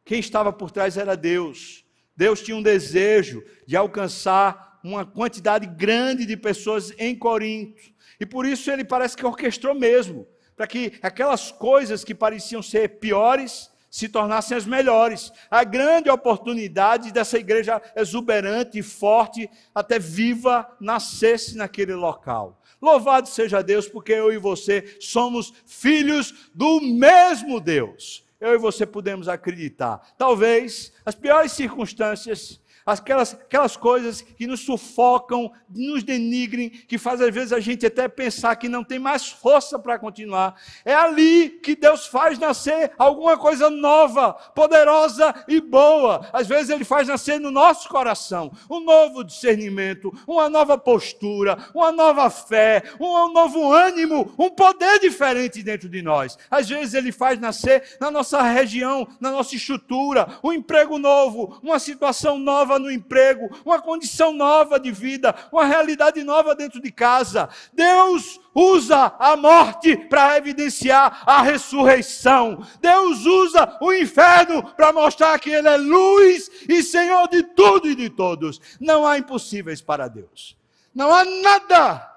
Quem 0.05 0.19
estava 0.19 0.53
por 0.53 0.71
trás 0.71 0.97
era 0.97 1.15
Deus. 1.15 1.85
Deus 2.19 2.41
tinha 2.41 2.57
um 2.57 2.61
desejo 2.61 3.41
de 3.65 3.77
alcançar 3.77 4.77
uma 4.83 5.05
quantidade 5.05 5.65
grande 5.65 6.25
de 6.25 6.35
pessoas 6.35 6.93
em 6.99 7.15
Corinto. 7.15 7.81
E 8.19 8.25
por 8.25 8.45
isso 8.45 8.69
ele 8.69 8.83
parece 8.83 9.15
que 9.15 9.25
orquestrou 9.25 9.73
mesmo 9.73 10.27
para 10.53 10.67
que 10.67 10.99
aquelas 11.01 11.49
coisas 11.49 12.03
que 12.03 12.13
pareciam 12.13 12.61
ser 12.61 12.99
piores 12.99 13.71
se 13.89 14.09
tornassem 14.09 14.57
as 14.57 14.65
melhores. 14.65 15.31
A 15.49 15.63
grande 15.63 16.09
oportunidade 16.09 17.13
dessa 17.13 17.37
igreja 17.37 17.81
exuberante 17.95 18.81
forte, 18.81 19.49
até 19.73 19.97
viva, 19.97 20.69
nascesse 20.77 21.55
naquele 21.55 21.93
local. 21.93 22.61
Louvado 22.81 23.29
seja 23.29 23.63
Deus, 23.63 23.87
porque 23.87 24.11
eu 24.11 24.33
e 24.33 24.37
você 24.37 24.97
somos 24.99 25.53
filhos 25.65 26.49
do 26.53 26.81
mesmo 26.81 27.61
Deus. 27.61 28.27
Eu 28.39 28.53
e 28.53 28.57
você 28.57 28.85
podemos 28.85 29.27
acreditar. 29.27 30.13
Talvez 30.17 30.93
as 31.05 31.13
piores 31.13 31.51
circunstâncias 31.51 32.61
aquelas, 32.89 33.33
aquelas 33.33 33.77
coisas 33.77 34.21
que 34.21 34.47
nos 34.47 34.61
sufocam, 34.61 35.51
nos 35.69 36.03
denigrem, 36.03 36.69
que 36.69 36.97
faz 36.97 37.21
às 37.21 37.33
vezes 37.33 37.53
a 37.53 37.59
gente 37.59 37.85
até 37.85 38.07
pensar 38.07 38.55
que 38.55 38.67
não 38.67 38.83
tem 38.83 38.97
mais 38.97 39.27
força 39.27 39.77
para 39.77 39.99
continuar. 39.99 40.59
É 40.83 40.93
ali 40.93 41.49
que 41.49 41.75
Deus 41.75 42.07
faz 42.07 42.39
nascer 42.39 42.91
alguma 42.97 43.37
coisa 43.37 43.69
nova, 43.69 44.33
poderosa 44.33 45.33
e 45.47 45.61
boa. 45.61 46.27
Às 46.33 46.47
vezes 46.47 46.69
Ele 46.69 46.83
faz 46.83 47.07
nascer 47.07 47.39
no 47.39 47.51
nosso 47.51 47.87
coração 47.89 48.51
um 48.69 48.79
novo 48.79 49.23
discernimento, 49.23 50.11
uma 50.27 50.49
nova 50.49 50.77
postura, 50.77 51.57
uma 51.73 51.91
nova 51.91 52.29
fé, 52.29 52.83
um 52.99 53.31
novo 53.31 53.71
ânimo, 53.71 54.33
um 54.37 54.49
poder 54.49 54.99
diferente 54.99 55.61
dentro 55.61 55.89
de 55.89 56.01
nós. 56.01 56.37
Às 56.49 56.67
vezes 56.69 56.93
Ele 56.93 57.11
faz 57.11 57.39
nascer 57.39 57.97
na 57.99 58.09
nossa 58.09 58.41
região, 58.41 59.07
na 59.19 59.31
nossa 59.31 59.55
estrutura, 59.55 60.39
um 60.43 60.51
emprego 60.51 60.97
novo, 60.97 61.59
uma 61.61 61.77
situação 61.77 62.39
nova 62.39 62.78
no 62.79 62.91
emprego, 62.91 63.49
uma 63.65 63.81
condição 63.81 64.33
nova 64.33 64.79
de 64.79 64.91
vida, 64.91 65.35
uma 65.51 65.65
realidade 65.65 66.23
nova 66.23 66.55
dentro 66.55 66.81
de 66.81 66.91
casa. 66.91 67.49
Deus 67.73 68.39
usa 68.53 69.15
a 69.19 69.35
morte 69.35 69.95
para 69.95 70.37
evidenciar 70.37 71.23
a 71.25 71.41
ressurreição. 71.41 72.65
Deus 72.81 73.25
usa 73.25 73.77
o 73.81 73.93
inferno 73.93 74.63
para 74.75 74.93
mostrar 74.93 75.37
que 75.39 75.49
Ele 75.49 75.67
é 75.67 75.77
luz 75.77 76.49
e 76.67 76.81
Senhor 76.81 77.27
de 77.27 77.43
tudo 77.43 77.89
e 77.89 77.95
de 77.95 78.09
todos. 78.09 78.59
Não 78.79 79.05
há 79.05 79.17
impossíveis 79.17 79.81
para 79.81 80.07
Deus. 80.07 80.57
Não 80.93 81.13
há 81.13 81.23
nada 81.23 82.09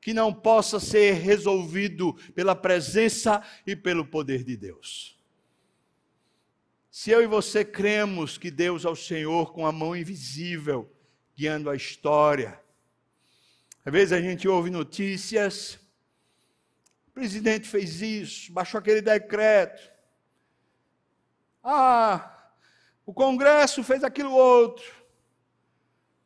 que 0.00 0.14
não 0.14 0.32
possa 0.32 0.80
ser 0.80 1.12
resolvido 1.14 2.14
pela 2.34 2.56
presença 2.56 3.42
e 3.66 3.76
pelo 3.76 4.04
poder 4.04 4.42
de 4.42 4.56
Deus. 4.56 5.19
Se 6.90 7.12
eu 7.12 7.22
e 7.22 7.26
você 7.26 7.64
cremos 7.64 8.36
que 8.36 8.50
Deus 8.50 8.84
é 8.84 8.88
o 8.88 8.96
Senhor 8.96 9.52
com 9.52 9.64
a 9.64 9.70
mão 9.70 9.94
invisível 9.94 10.92
guiando 11.36 11.70
a 11.70 11.76
história, 11.76 12.60
às 13.84 13.92
vezes 13.92 14.12
a 14.12 14.20
gente 14.20 14.48
ouve 14.48 14.70
notícias, 14.70 15.78
o 17.06 17.12
presidente 17.12 17.68
fez 17.68 18.02
isso, 18.02 18.52
baixou 18.52 18.78
aquele 18.78 19.00
decreto. 19.00 19.88
Ah, 21.62 22.50
o 23.06 23.14
Congresso 23.14 23.84
fez 23.84 24.02
aquilo 24.02 24.32
outro. 24.32 24.84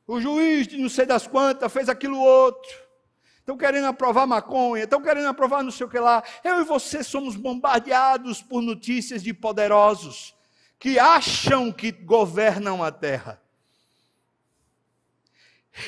O 0.07 0.19
juiz 0.19 0.67
de 0.67 0.79
não 0.79 0.89
sei 0.89 1.05
das 1.05 1.27
quantas 1.27 1.71
fez 1.71 1.91
aquilo 1.91 2.19
outro. 2.19 2.73
Estão 3.39 3.59
querendo 3.59 3.87
aprovar 3.87 4.27
maconha, 4.27 4.85
estão 4.85 5.03
querendo 5.03 5.29
aprovar 5.29 5.63
não 5.63 5.71
sei 5.71 5.85
o 5.85 5.91
que 5.91 5.99
lá. 5.99 6.25
Eu 6.43 6.63
e 6.63 6.65
você 6.65 7.05
somos 7.05 7.37
bombardeados 7.37 8.41
por 8.41 8.63
notícias 8.63 9.23
de 9.23 9.35
poderosos 9.35 10.35
que 10.79 10.99
acham 10.99 11.73
que 11.73 11.91
governam 11.91 12.83
a 12.83 12.91
terra. 12.91 13.41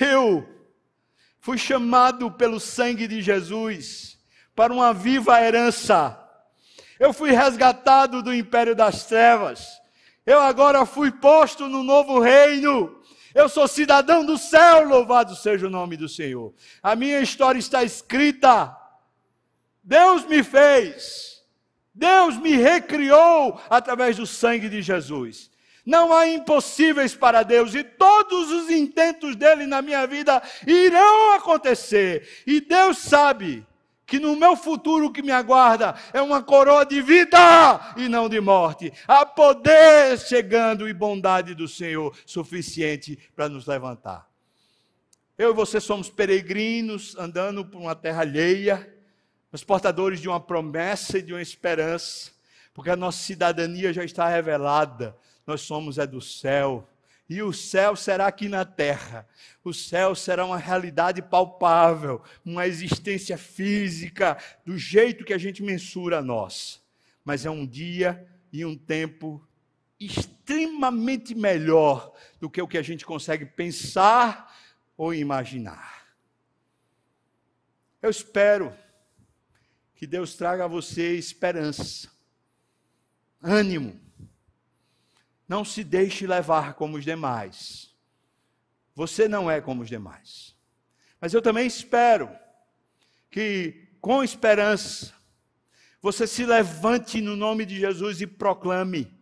Eu 0.00 0.46
fui 1.38 1.58
chamado 1.58 2.30
pelo 2.30 2.58
sangue 2.58 3.06
de 3.06 3.22
Jesus 3.22 4.18
para 4.54 4.72
uma 4.72 4.92
viva 4.92 5.40
herança. 5.40 6.18
Eu 6.98 7.12
fui 7.12 7.30
resgatado 7.30 8.22
do 8.22 8.34
império 8.34 8.74
das 8.74 9.04
trevas. 9.06 9.80
Eu 10.24 10.40
agora 10.40 10.84
fui 10.84 11.12
posto 11.12 11.68
no 11.68 11.82
novo 11.82 12.18
reino. 12.18 13.00
Eu 13.34 13.48
sou 13.50 13.68
cidadão 13.68 14.24
do 14.24 14.38
céu, 14.38 14.88
louvado 14.88 15.36
seja 15.36 15.66
o 15.66 15.70
nome 15.70 15.96
do 15.96 16.08
Senhor. 16.08 16.54
A 16.82 16.96
minha 16.96 17.20
história 17.20 17.58
está 17.58 17.84
escrita. 17.84 18.74
Deus 19.84 20.24
me 20.24 20.42
fez. 20.42 21.35
Deus 21.96 22.36
me 22.36 22.54
recriou 22.54 23.58
através 23.70 24.18
do 24.18 24.26
sangue 24.26 24.68
de 24.68 24.82
Jesus. 24.82 25.50
Não 25.84 26.12
há 26.12 26.28
impossíveis 26.28 27.14
para 27.14 27.42
Deus 27.42 27.74
e 27.74 27.82
todos 27.82 28.52
os 28.52 28.68
intentos 28.68 29.34
dele 29.34 29.66
na 29.66 29.80
minha 29.80 30.06
vida 30.06 30.42
irão 30.66 31.32
acontecer. 31.34 32.42
E 32.46 32.60
Deus 32.60 32.98
sabe 32.98 33.66
que 34.04 34.18
no 34.18 34.36
meu 34.36 34.56
futuro 34.56 35.10
que 35.10 35.22
me 35.22 35.32
aguarda 35.32 35.94
é 36.12 36.20
uma 36.20 36.42
coroa 36.42 36.84
de 36.84 37.00
vida 37.00 37.94
e 37.96 38.10
não 38.10 38.28
de 38.28 38.40
morte. 38.40 38.92
Há 39.08 39.24
poder 39.24 40.18
chegando 40.18 40.86
e 40.86 40.92
bondade 40.92 41.54
do 41.54 41.66
Senhor 41.66 42.14
suficiente 42.26 43.18
para 43.34 43.48
nos 43.48 43.66
levantar. 43.66 44.28
Eu 45.38 45.52
e 45.52 45.54
você 45.54 45.80
somos 45.80 46.10
peregrinos 46.10 47.16
andando 47.16 47.64
por 47.64 47.80
uma 47.80 47.94
terra 47.94 48.20
alheia 48.20 48.95
os 49.52 49.64
portadores 49.64 50.20
de 50.20 50.28
uma 50.28 50.40
promessa 50.40 51.18
e 51.18 51.22
de 51.22 51.32
uma 51.32 51.42
esperança, 51.42 52.30
porque 52.74 52.90
a 52.90 52.96
nossa 52.96 53.18
cidadania 53.18 53.92
já 53.92 54.04
está 54.04 54.28
revelada, 54.28 55.16
nós 55.46 55.62
somos 55.62 55.98
é 55.98 56.06
do 56.06 56.20
céu. 56.20 56.88
E 57.28 57.42
o 57.42 57.52
céu 57.52 57.96
será 57.96 58.26
aqui 58.26 58.48
na 58.48 58.64
terra. 58.64 59.26
O 59.64 59.72
céu 59.72 60.14
será 60.14 60.44
uma 60.44 60.58
realidade 60.58 61.20
palpável, 61.20 62.22
uma 62.44 62.66
existência 62.66 63.36
física, 63.36 64.36
do 64.64 64.78
jeito 64.78 65.24
que 65.24 65.32
a 65.32 65.38
gente 65.38 65.62
mensura 65.62 66.18
a 66.18 66.22
nós. 66.22 66.80
Mas 67.24 67.44
é 67.44 67.50
um 67.50 67.66
dia 67.66 68.28
e 68.52 68.64
um 68.64 68.76
tempo 68.76 69.44
extremamente 69.98 71.34
melhor 71.34 72.12
do 72.38 72.50
que 72.50 72.62
o 72.62 72.68
que 72.68 72.78
a 72.78 72.82
gente 72.82 73.04
consegue 73.04 73.46
pensar 73.46 74.54
ou 74.96 75.12
imaginar. 75.12 76.06
Eu 78.00 78.10
espero 78.10 78.72
que 79.96 80.06
Deus 80.06 80.34
traga 80.34 80.64
a 80.64 80.68
você 80.68 81.16
esperança, 81.16 82.10
ânimo. 83.42 83.98
Não 85.48 85.64
se 85.64 85.82
deixe 85.82 86.26
levar 86.26 86.74
como 86.74 86.98
os 86.98 87.04
demais. 87.04 87.94
Você 88.94 89.26
não 89.26 89.50
é 89.50 89.60
como 89.60 89.82
os 89.82 89.88
demais. 89.88 90.54
Mas 91.18 91.32
eu 91.32 91.40
também 91.40 91.66
espero 91.66 92.30
que, 93.30 93.88
com 94.00 94.22
esperança, 94.22 95.14
você 96.02 96.26
se 96.26 96.44
levante 96.44 97.22
no 97.22 97.34
nome 97.34 97.64
de 97.64 97.78
Jesus 97.78 98.20
e 98.20 98.26
proclame. 98.26 99.12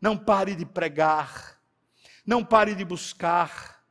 Não 0.00 0.16
pare 0.16 0.54
de 0.54 0.64
pregar. 0.64 1.60
Não 2.24 2.44
pare 2.44 2.74
de 2.74 2.84
buscar. 2.84 3.84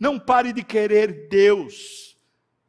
Não 0.00 0.18
pare 0.18 0.54
de 0.54 0.64
querer 0.64 1.28
Deus. 1.28 2.16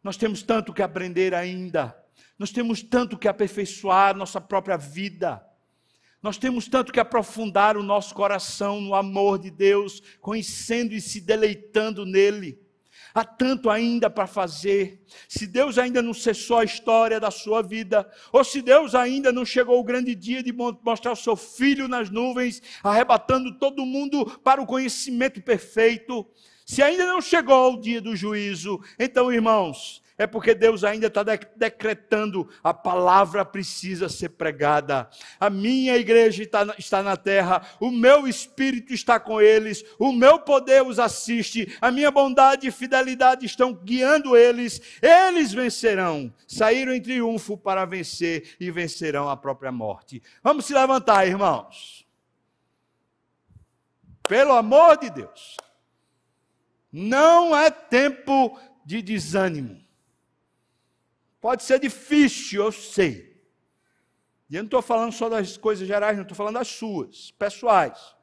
Nós 0.04 0.18
temos 0.18 0.44
tanto 0.44 0.74
que 0.74 0.82
aprender 0.82 1.34
ainda. 1.34 2.05
Nós 2.38 2.52
temos 2.52 2.82
tanto 2.82 3.18
que 3.18 3.28
aperfeiçoar 3.28 4.16
nossa 4.16 4.42
própria 4.42 4.78
vida. 4.78 5.46
Nós 6.22 6.38
temos 6.38 6.68
tanto 6.68 6.92
que 6.92 7.00
aprofundar 7.00 7.78
o 7.78 7.84
nosso 7.84 8.14
coração 8.14 8.82
no 8.82 8.96
amor 8.96 9.38
de 9.38 9.52
Deus, 9.52 10.02
conhecendo 10.20 10.94
e 10.94 11.00
se 11.00 11.22
deleitando 11.22 12.06
nele. 12.06 12.60
Há 13.14 13.24
tanto 13.24 13.70
ainda 13.70 14.10
para 14.10 14.28
fazer. 14.28 15.02
Se 15.30 15.48
Deus 15.48 15.78
ainda 15.78 16.02
não 16.02 16.14
cessou 16.14 16.58
a 16.58 16.66
história 16.66 17.18
da 17.18 17.32
sua 17.32 17.62
vida, 17.62 18.12
ou 18.34 18.44
se 18.44 18.62
Deus 18.62 18.94
ainda 18.94 19.32
não 19.32 19.46
chegou 19.46 19.80
o 19.80 19.84
grande 19.84 20.14
dia 20.14 20.44
de 20.44 20.52
mostrar 20.52 21.14
o 21.14 21.16
seu 21.16 21.36
filho 21.38 21.88
nas 21.88 22.10
nuvens, 22.10 22.62
arrebatando 22.84 23.58
todo 23.58 23.86
mundo 23.86 24.26
para 24.44 24.62
o 24.62 24.66
conhecimento 24.66 25.42
perfeito, 25.42 26.28
se 26.66 26.82
ainda 26.82 27.06
não 27.06 27.22
chegou 27.22 27.76
o 27.76 27.80
dia 27.80 28.02
do 28.02 28.16
juízo, 28.16 28.82
então, 29.00 29.32
irmãos, 29.32 30.04
é 30.18 30.26
porque 30.26 30.56
Deus 30.56 30.84
ainda 30.84 31.08
está 31.08 31.24
decretando 31.24 32.50
a 32.64 32.74
palavra 32.74 33.44
precisa 33.44 34.08
ser 34.08 34.30
pregada. 34.30 35.10
A 35.40 35.50
minha 35.50 35.98
igreja 35.98 36.42
está, 36.42 37.04
na 37.04 37.18
terra, 37.18 37.62
o 37.80 37.92
meu 37.92 38.26
espírito 38.26 38.94
está 38.94 39.20
com 39.20 39.42
eles, 39.42 39.84
o 40.00 40.14
meu 40.14 40.40
poder 40.40 40.84
os 40.84 41.00
assiste, 41.00 41.78
a 41.82 41.92
minha 41.92 42.10
bondade 42.12 42.68
e 42.68 42.72
fidelidade 42.72 43.46
estão 43.46 43.74
guiando 43.74 44.38
eles, 44.38 44.82
eles 45.02 45.52
vencerão. 45.52 46.34
Saíram 46.48 46.94
em 46.94 47.02
triunfo 47.02 47.58
para 47.58 47.84
vencer 47.84 48.56
e 48.60 48.72
vencerão 48.72 49.30
a 49.30 49.36
própria 49.36 49.72
morte. 49.72 50.24
Vamos 50.42 50.66
se 50.66 50.74
levantar, 50.74 51.28
irmãos. 51.28 52.06
Pelo 54.28 54.54
amor 54.54 54.98
de 54.98 55.10
Deus. 55.10 55.58
Não 56.92 57.56
é 57.56 57.70
tempo 57.70 58.58
de 58.86 59.02
desânimo. 59.02 59.85
Pode 61.46 61.62
ser 61.62 61.80
difícil, 61.80 62.64
eu 62.64 62.72
sei. 62.72 63.40
E 64.50 64.56
eu 64.56 64.64
não 64.64 64.66
estou 64.68 64.82
falando 64.82 65.12
só 65.12 65.30
das 65.30 65.56
coisas 65.58 65.88
gerais, 65.88 66.18
não 66.18 66.24
estou 66.24 66.36
falando 66.36 66.56
das 66.56 66.70
suas, 66.70 67.30
pessoais. 67.30 68.16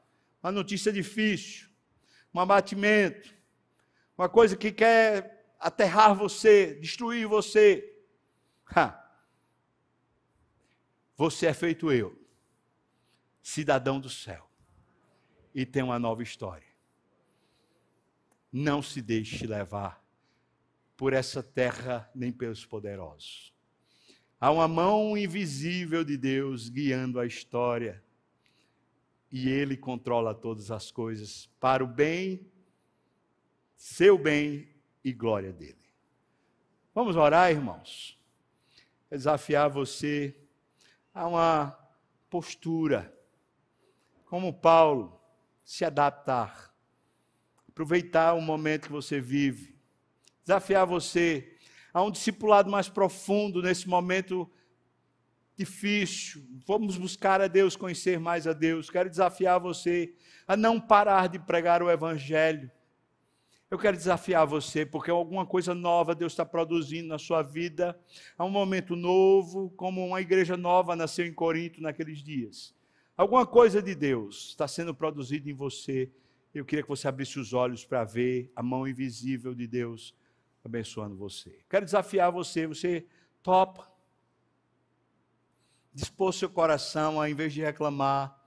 Uma 0.43 0.51
notícia 0.51 0.93
difícil, 0.93 1.69
um 2.35 2.41
abatimento, 2.41 3.33
uma 4.19 4.29
coisa 4.29 4.57
que 4.57 4.73
quer 4.73 5.55
aterrar 5.61 6.17
você, 6.17 6.75
destruir 6.81 7.29
você. 7.29 7.97
Ha. 8.75 9.01
Você 11.17 11.47
é 11.47 11.55
feito 11.55 11.93
eu, 11.93 12.21
cidadão 13.41 14.01
do 14.01 14.11
céu, 14.11 14.51
e 15.55 15.65
tem 15.65 15.85
uma 15.85 15.97
nova 16.01 16.25
história. 16.25 16.67
Não 18.51 18.83
se 18.83 19.01
deixe 19.01 19.47
levar 19.47 20.02
por 21.03 21.13
essa 21.13 21.43
terra, 21.43 22.09
nem 22.15 22.31
pelos 22.31 22.65
poderosos. 22.65 23.53
Há 24.39 24.53
uma 24.53 24.69
mão 24.69 25.19
invisível 25.19 26.05
de 26.05 26.17
Deus 26.17 26.69
guiando 26.69 27.19
a 27.19 27.27
história. 27.27 28.01
E 29.29 29.49
Ele 29.49 29.77
controla 29.77 30.33
todas 30.33 30.71
as 30.71 30.93
coisas 30.93 31.51
para 31.59 31.83
o 31.83 31.89
bem, 31.89 32.49
seu 33.75 34.17
bem 34.17 34.69
e 35.03 35.13
glória 35.13 35.53
dele. 35.53 35.85
Vamos 36.95 37.17
orar, 37.17 37.51
irmãos? 37.51 38.17
Desafiar 39.11 39.69
você 39.69 40.37
a 41.13 41.27
uma 41.27 41.77
postura, 42.31 43.13
como 44.27 44.55
Paulo, 44.55 45.21
se 45.65 45.85
adaptar, 45.85 46.73
aproveitar 47.69 48.35
o 48.35 48.41
momento 48.41 48.87
que 48.87 48.93
você 48.93 49.21
vive, 49.21 49.73
desafiar 50.43 50.87
você 50.87 51.57
a 51.93 52.03
um 52.03 52.11
discipulado 52.11 52.71
mais 52.71 52.89
profundo 52.89 53.63
nesse 53.63 53.89
momento 53.89 54.51
difícil. 55.57 56.43
Vamos 56.67 56.97
buscar 56.97 57.41
a 57.41 57.47
Deus, 57.47 57.77
conhecer 57.77 58.19
mais 58.19 58.47
a 58.47 58.53
Deus. 58.53 58.91
Quero 58.91 59.11
desafiar 59.11 59.61
você 59.61 60.15
a 60.47 60.57
não 60.57 60.81
parar 60.81 61.29
de 61.29 61.39
pregar 61.39 61.83
o 61.83 61.91
Evangelho. 61.91 62.71
Eu 63.71 63.79
quero 63.79 63.97
desafiar 63.97 64.47
você, 64.47 64.85
porque 64.85 65.11
alguma 65.11 65.47
coisa 65.47 65.75
nova 65.75 66.15
Deus 66.15 66.33
está 66.33 66.45
produzindo 66.45 67.09
na 67.09 67.19
sua 67.19 67.43
vida. 67.43 67.99
Há 68.37 68.45
um 68.45 68.51
momento 68.51 68.95
novo, 68.95 69.71
como 69.71 70.07
uma 70.07 70.21
igreja 70.21 70.59
nova 70.59 70.95
nasceu 70.95 71.27
em 71.27 71.33
Corinto 71.33 71.81
naqueles 71.81 72.23
dias. 72.23 72.75
Alguma 73.17 73.47
coisa 73.47 73.81
de 73.81 73.95
Deus 73.95 74.49
está 74.49 74.69
sendo 74.69 74.95
produzida 74.95 75.49
em 75.49 75.55
você. 75.55 76.11
Eu 76.55 76.67
queria 76.67 76.83
que 76.83 76.89
você 76.89 77.09
abrisse 77.09 77.39
os 77.39 77.55
olhos 77.55 77.83
para 77.83 78.05
ver 78.05 78.53
a 78.55 78.63
mão 78.63 78.87
invisível 78.87 79.55
de 79.55 79.67
Deus 79.67 80.15
abençoando 80.65 81.17
você. 81.17 81.59
Quero 81.69 81.85
desafiar 81.85 82.31
você, 82.31 82.67
você 82.67 83.07
topa. 83.43 83.91
Dispor 85.93 86.33
seu 86.33 86.49
coração 86.49 87.21
a, 87.21 87.29
em 87.29 87.35
vez 87.35 87.53
de 87.53 87.61
reclamar, 87.61 88.41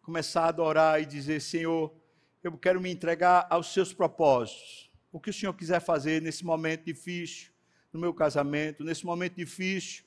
começar 0.00 0.44
a 0.44 0.48
adorar 0.48 1.02
e 1.02 1.04
dizer: 1.04 1.40
Senhor, 1.40 1.94
eu 2.42 2.56
quero 2.56 2.80
me 2.80 2.90
entregar 2.90 3.46
aos 3.50 3.72
seus 3.72 3.92
propósitos. 3.92 4.90
O 5.12 5.20
que 5.20 5.30
o 5.30 5.32
Senhor 5.32 5.52
quiser 5.52 5.80
fazer 5.80 6.22
nesse 6.22 6.44
momento 6.44 6.84
difícil, 6.84 7.52
no 7.92 8.00
meu 8.00 8.14
casamento, 8.14 8.82
nesse 8.82 9.04
momento 9.04 9.34
difícil 9.34 10.04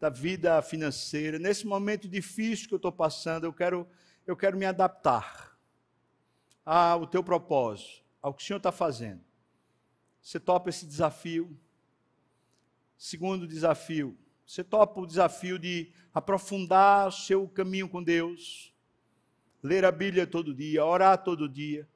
da 0.00 0.08
vida 0.08 0.60
financeira, 0.60 1.38
nesse 1.38 1.66
momento 1.66 2.08
difícil 2.08 2.68
que 2.68 2.74
eu 2.74 2.78
estou 2.78 2.92
passando, 2.92 3.44
eu 3.44 3.52
quero, 3.52 3.86
eu 4.26 4.36
quero 4.36 4.56
me 4.56 4.66
adaptar 4.66 5.56
ao 6.64 7.06
teu 7.06 7.22
propósito, 7.22 8.02
ao 8.20 8.34
que 8.34 8.42
o 8.42 8.46
Senhor 8.46 8.58
está 8.58 8.72
fazendo. 8.72 9.22
Você 10.24 10.40
topa 10.40 10.70
esse 10.70 10.86
desafio? 10.86 11.54
Segundo 12.96 13.46
desafio, 13.46 14.16
você 14.46 14.64
topa 14.64 14.98
o 14.98 15.06
desafio 15.06 15.58
de 15.58 15.92
aprofundar 16.14 17.12
seu 17.12 17.46
caminho 17.46 17.86
com 17.86 18.02
Deus, 18.02 18.72
ler 19.62 19.84
a 19.84 19.92
Bíblia 19.92 20.26
todo 20.26 20.54
dia, 20.54 20.82
orar 20.82 21.22
todo 21.22 21.46
dia, 21.46 21.86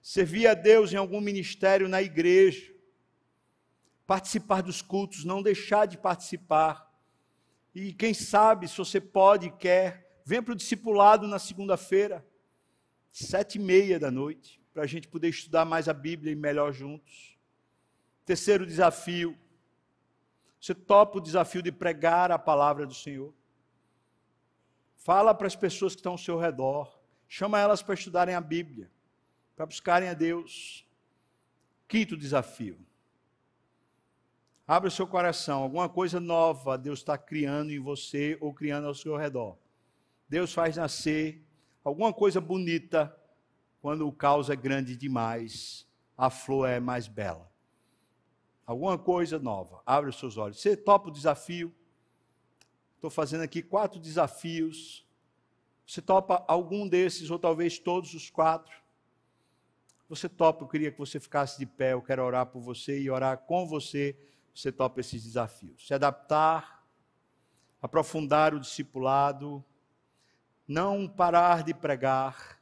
servir 0.00 0.46
a 0.46 0.54
Deus 0.54 0.92
em 0.92 0.96
algum 0.96 1.20
ministério 1.20 1.88
na 1.88 2.00
igreja, 2.00 2.72
participar 4.06 4.62
dos 4.62 4.80
cultos, 4.80 5.24
não 5.24 5.42
deixar 5.42 5.86
de 5.86 5.98
participar. 5.98 6.88
E 7.74 7.92
quem 7.92 8.14
sabe, 8.14 8.68
se 8.68 8.78
você 8.78 9.00
pode 9.00 9.48
e 9.48 9.50
quer, 9.50 10.22
venha 10.24 10.42
para 10.44 10.52
o 10.52 10.56
discipulado 10.56 11.26
na 11.26 11.40
segunda-feira, 11.40 12.24
sete 13.10 13.56
e 13.56 13.60
meia 13.60 13.98
da 13.98 14.12
noite, 14.12 14.62
para 14.72 14.84
a 14.84 14.86
gente 14.86 15.08
poder 15.08 15.28
estudar 15.28 15.64
mais 15.64 15.88
a 15.88 15.92
Bíblia 15.92 16.32
e 16.32 16.36
melhor 16.36 16.72
juntos. 16.72 17.31
Terceiro 18.24 18.64
desafio. 18.64 19.36
Você 20.60 20.74
topa 20.74 21.18
o 21.18 21.20
desafio 21.20 21.60
de 21.60 21.72
pregar 21.72 22.30
a 22.30 22.38
palavra 22.38 22.86
do 22.86 22.94
Senhor. 22.94 23.34
Fala 24.96 25.34
para 25.34 25.48
as 25.48 25.56
pessoas 25.56 25.94
que 25.94 25.98
estão 25.98 26.12
ao 26.12 26.18
seu 26.18 26.38
redor. 26.38 27.00
Chama 27.28 27.58
elas 27.58 27.82
para 27.82 27.94
estudarem 27.94 28.34
a 28.34 28.40
Bíblia, 28.40 28.90
para 29.56 29.66
buscarem 29.66 30.08
a 30.08 30.14
Deus. 30.14 30.86
Quinto 31.88 32.16
desafio. 32.16 32.78
Abra 34.68 34.88
o 34.88 34.92
seu 34.92 35.06
coração. 35.06 35.64
Alguma 35.64 35.88
coisa 35.88 36.20
nova 36.20 36.78
Deus 36.78 37.00
está 37.00 37.18
criando 37.18 37.72
em 37.72 37.80
você 37.80 38.38
ou 38.40 38.54
criando 38.54 38.86
ao 38.86 38.94
seu 38.94 39.16
redor. 39.16 39.58
Deus 40.28 40.54
faz 40.54 40.76
nascer 40.76 41.44
alguma 41.82 42.12
coisa 42.12 42.40
bonita 42.40 43.14
quando 43.80 44.06
o 44.06 44.12
caos 44.12 44.48
é 44.48 44.54
grande 44.54 44.96
demais, 44.96 45.84
a 46.16 46.30
flor 46.30 46.68
é 46.68 46.78
mais 46.78 47.08
bela 47.08 47.51
alguma 48.66 48.98
coisa 48.98 49.38
nova. 49.38 49.82
Abre 49.84 50.10
os 50.10 50.18
seus 50.18 50.36
olhos. 50.36 50.60
Você 50.60 50.76
topa 50.76 51.08
o 51.08 51.12
desafio? 51.12 51.74
Estou 52.96 53.10
fazendo 53.10 53.42
aqui 53.42 53.62
quatro 53.62 53.98
desafios. 53.98 55.06
Você 55.86 56.00
topa 56.00 56.44
algum 56.46 56.88
desses, 56.88 57.30
ou 57.30 57.38
talvez 57.38 57.78
todos 57.78 58.14
os 58.14 58.30
quatro? 58.30 58.72
Você 60.08 60.28
topa, 60.28 60.64
eu 60.64 60.68
queria 60.68 60.92
que 60.92 60.98
você 60.98 61.18
ficasse 61.18 61.58
de 61.58 61.66
pé, 61.66 61.94
eu 61.94 62.02
quero 62.02 62.22
orar 62.22 62.46
por 62.46 62.60
você 62.60 63.00
e 63.00 63.10
orar 63.10 63.38
com 63.38 63.66
você. 63.66 64.16
Você 64.54 64.70
topa 64.70 65.00
esses 65.00 65.24
desafios. 65.24 65.86
Se 65.86 65.94
adaptar, 65.94 66.86
aprofundar 67.80 68.54
o 68.54 68.60
discipulado, 68.60 69.64
não 70.68 71.08
parar 71.08 71.64
de 71.64 71.74
pregar. 71.74 72.60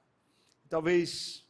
Talvez 0.69 1.45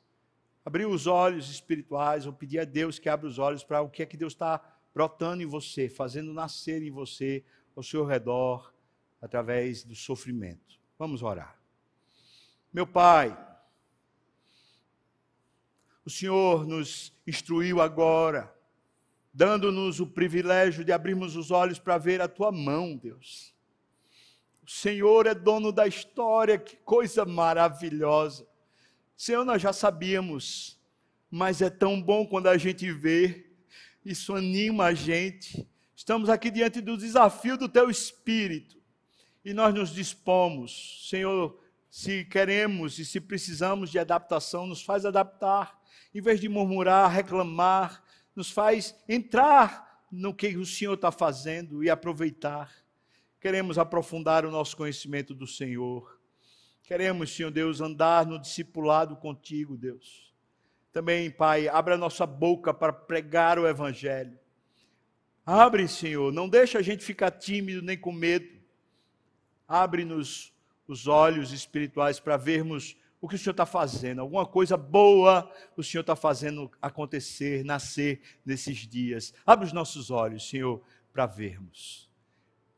abrir 0.65 0.87
os 0.87 1.07
olhos 1.07 1.51
espirituais, 1.51 2.27
ou 2.27 2.33
pedir 2.33 2.59
a 2.59 2.65
Deus 2.65 2.99
que 2.99 3.09
abra 3.09 3.27
os 3.27 3.39
olhos 3.39 3.65
para 3.65 3.81
o 3.81 3.89
que 3.89 4.03
é 4.03 4.07
que 4.07 4.17
Deus 4.17 4.33
está 4.33 4.61
brotando 4.95 5.43
em 5.43 5.47
você, 5.47 5.89
fazendo 5.89 6.33
nascer 6.33 6.83
em 6.83 6.91
você, 6.91 7.45
ao 7.75 7.83
seu 7.83 8.05
redor, 8.05 8.73
através 9.21 9.85
do 9.85 9.95
sofrimento. 9.95 10.79
Vamos 10.99 11.23
orar. 11.23 11.59
Meu 12.73 12.87
Pai, 12.87 13.37
o 16.05 16.11
Senhor 16.11 16.67
nos 16.67 17.13
instruiu 17.27 17.81
agora, 17.81 18.55
dando-nos 19.33 20.01
o 20.01 20.07
privilégio 20.07 20.85
de 20.85 20.93
abrirmos 20.93 21.37
os 21.37 21.51
olhos 21.51 21.79
para 21.79 21.99
ver 21.99 22.21
a 22.21 22.29
tua 22.29 22.51
mão, 22.51 22.97
Deus. 22.97 23.55
O 24.63 24.71
Senhor 24.71 25.27
é 25.27 25.35
dono 25.35 25.73
da 25.73 25.87
história, 25.87 26.59
que 26.59 26.77
coisa 26.77 27.25
maravilhosa. 27.25 28.50
Senhor, 29.21 29.45
nós 29.45 29.61
já 29.61 29.71
sabíamos, 29.71 30.81
mas 31.31 31.61
é 31.61 31.69
tão 31.69 32.01
bom 32.01 32.27
quando 32.27 32.47
a 32.47 32.57
gente 32.57 32.91
vê, 32.91 33.51
isso 34.03 34.35
anima 34.35 34.87
a 34.87 34.95
gente. 34.95 35.69
Estamos 35.95 36.31
aqui 36.31 36.51
diante 36.51 36.81
do 36.81 36.97
desafio 36.97 37.59
do 37.59 37.69
Teu 37.69 37.91
Espírito 37.91 38.79
e 39.45 39.53
nós 39.53 39.75
nos 39.75 39.91
dispomos, 39.91 41.07
Senhor, 41.11 41.63
se 41.91 42.25
queremos 42.25 42.99
e 42.99 43.05
se 43.05 43.21
precisamos 43.21 43.91
de 43.91 43.99
adaptação, 43.99 44.67
nos 44.67 44.81
faz 44.81 45.05
adaptar, 45.05 45.79
em 46.15 46.23
vez 46.23 46.41
de 46.41 46.49
murmurar, 46.49 47.11
reclamar, 47.11 48.03
nos 48.35 48.51
faz 48.51 48.95
entrar 49.07 50.03
no 50.11 50.33
que 50.33 50.57
o 50.57 50.65
Senhor 50.65 50.95
está 50.95 51.13
fazendo 51.13 51.85
e 51.85 51.91
aproveitar. 51.91 52.75
Queremos 53.39 53.77
aprofundar 53.77 54.47
o 54.47 54.51
nosso 54.51 54.75
conhecimento 54.79 55.35
do 55.35 55.47
Senhor. 55.47 56.20
Queremos, 56.91 57.33
Senhor 57.33 57.53
Deus, 57.53 57.81
andar 57.81 58.27
no 58.27 58.37
discipulado 58.37 59.15
contigo, 59.15 59.77
Deus. 59.77 60.35
Também, 60.93 61.31
Pai, 61.31 61.69
abra 61.69 61.97
nossa 61.97 62.27
boca 62.27 62.75
para 62.75 62.93
pregar 62.93 63.61
o 63.61 63.69
Evangelho. 63.69 64.37
Abre, 65.47 65.87
Senhor, 65.87 66.33
não 66.33 66.49
deixa 66.49 66.81
a 66.81 66.83
gente 66.83 67.05
ficar 67.05 67.31
tímido 67.31 67.81
nem 67.81 67.97
com 67.97 68.11
medo. 68.11 68.59
Abre-nos 69.69 70.53
os 70.89 71.07
olhos 71.07 71.53
espirituais 71.53 72.19
para 72.19 72.37
vermos 72.37 72.97
o 73.21 73.29
que 73.29 73.37
o 73.37 73.39
Senhor 73.39 73.53
está 73.53 73.67
fazendo, 73.67 74.21
alguma 74.21 74.45
coisa 74.45 74.77
boa 74.77 75.49
o 75.77 75.85
Senhor 75.85 76.01
está 76.01 76.17
fazendo 76.17 76.69
acontecer, 76.83 77.65
nascer 77.65 78.21
nesses 78.45 78.79
dias. 78.79 79.33
Abre 79.47 79.65
os 79.65 79.73
nossos 79.73 80.11
olhos, 80.11 80.49
Senhor, 80.49 80.83
para 81.13 81.25
vermos. 81.25 82.10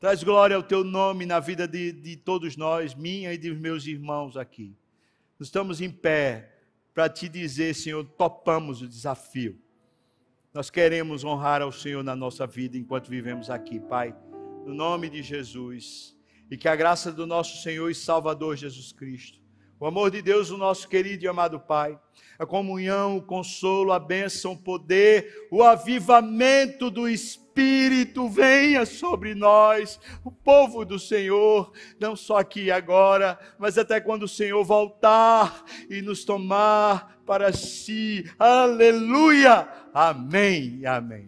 Traz 0.03 0.21
glória 0.21 0.57
ao 0.57 0.61
teu 0.61 0.83
nome 0.83 1.25
na 1.25 1.39
vida 1.39 1.65
de, 1.65 1.93
de 1.93 2.17
todos 2.17 2.57
nós, 2.57 2.93
minha 2.93 3.33
e 3.33 3.37
dos 3.37 3.57
meus 3.57 3.87
irmãos 3.87 4.35
aqui. 4.35 4.75
Estamos 5.39 5.79
em 5.79 5.89
pé 5.89 6.57
para 6.93 7.07
te 7.07 7.29
dizer, 7.29 7.73
Senhor, 7.73 8.03
topamos 8.03 8.81
o 8.81 8.87
desafio. 8.89 9.57
Nós 10.53 10.69
queremos 10.69 11.23
honrar 11.23 11.61
ao 11.61 11.71
Senhor 11.71 12.03
na 12.03 12.17
nossa 12.17 12.45
vida 12.45 12.77
enquanto 12.77 13.09
vivemos 13.09 13.49
aqui, 13.49 13.79
Pai. 13.79 14.13
No 14.65 14.73
nome 14.73 15.09
de 15.09 15.23
Jesus. 15.23 16.13
E 16.51 16.57
que 16.57 16.67
a 16.67 16.75
graça 16.75 17.09
do 17.09 17.25
nosso 17.25 17.63
Senhor 17.63 17.89
e 17.89 17.95
Salvador 17.95 18.57
Jesus 18.57 18.91
Cristo 18.91 19.39
o 19.83 19.85
amor 19.85 20.09
de 20.09 20.21
Deus, 20.21 20.49
o 20.49 20.57
nosso 20.57 20.87
querido 20.87 21.25
e 21.25 21.27
amado 21.27 21.59
Pai, 21.59 21.99
a 22.39 22.45
comunhão, 22.45 23.17
o 23.17 23.21
consolo, 23.21 23.91
a 23.91 23.99
bênção, 23.99 24.53
o 24.53 24.57
poder, 24.57 25.45
o 25.51 25.61
avivamento 25.61 26.89
do 26.89 27.05
Espírito 27.05 28.29
venha 28.29 28.85
sobre 28.85 29.35
nós, 29.35 29.99
o 30.23 30.31
povo 30.31 30.85
do 30.85 30.97
Senhor, 30.97 31.73
não 31.99 32.15
só 32.15 32.37
aqui 32.37 32.61
e 32.61 32.71
agora, 32.71 33.37
mas 33.59 33.77
até 33.77 33.99
quando 33.99 34.23
o 34.23 34.27
Senhor 34.27 34.63
voltar 34.63 35.65
e 35.89 36.01
nos 36.01 36.23
tomar 36.23 37.21
para 37.25 37.51
si. 37.51 38.23
Aleluia! 38.39 39.67
Amém. 39.93 40.85
Amém. 40.85 41.27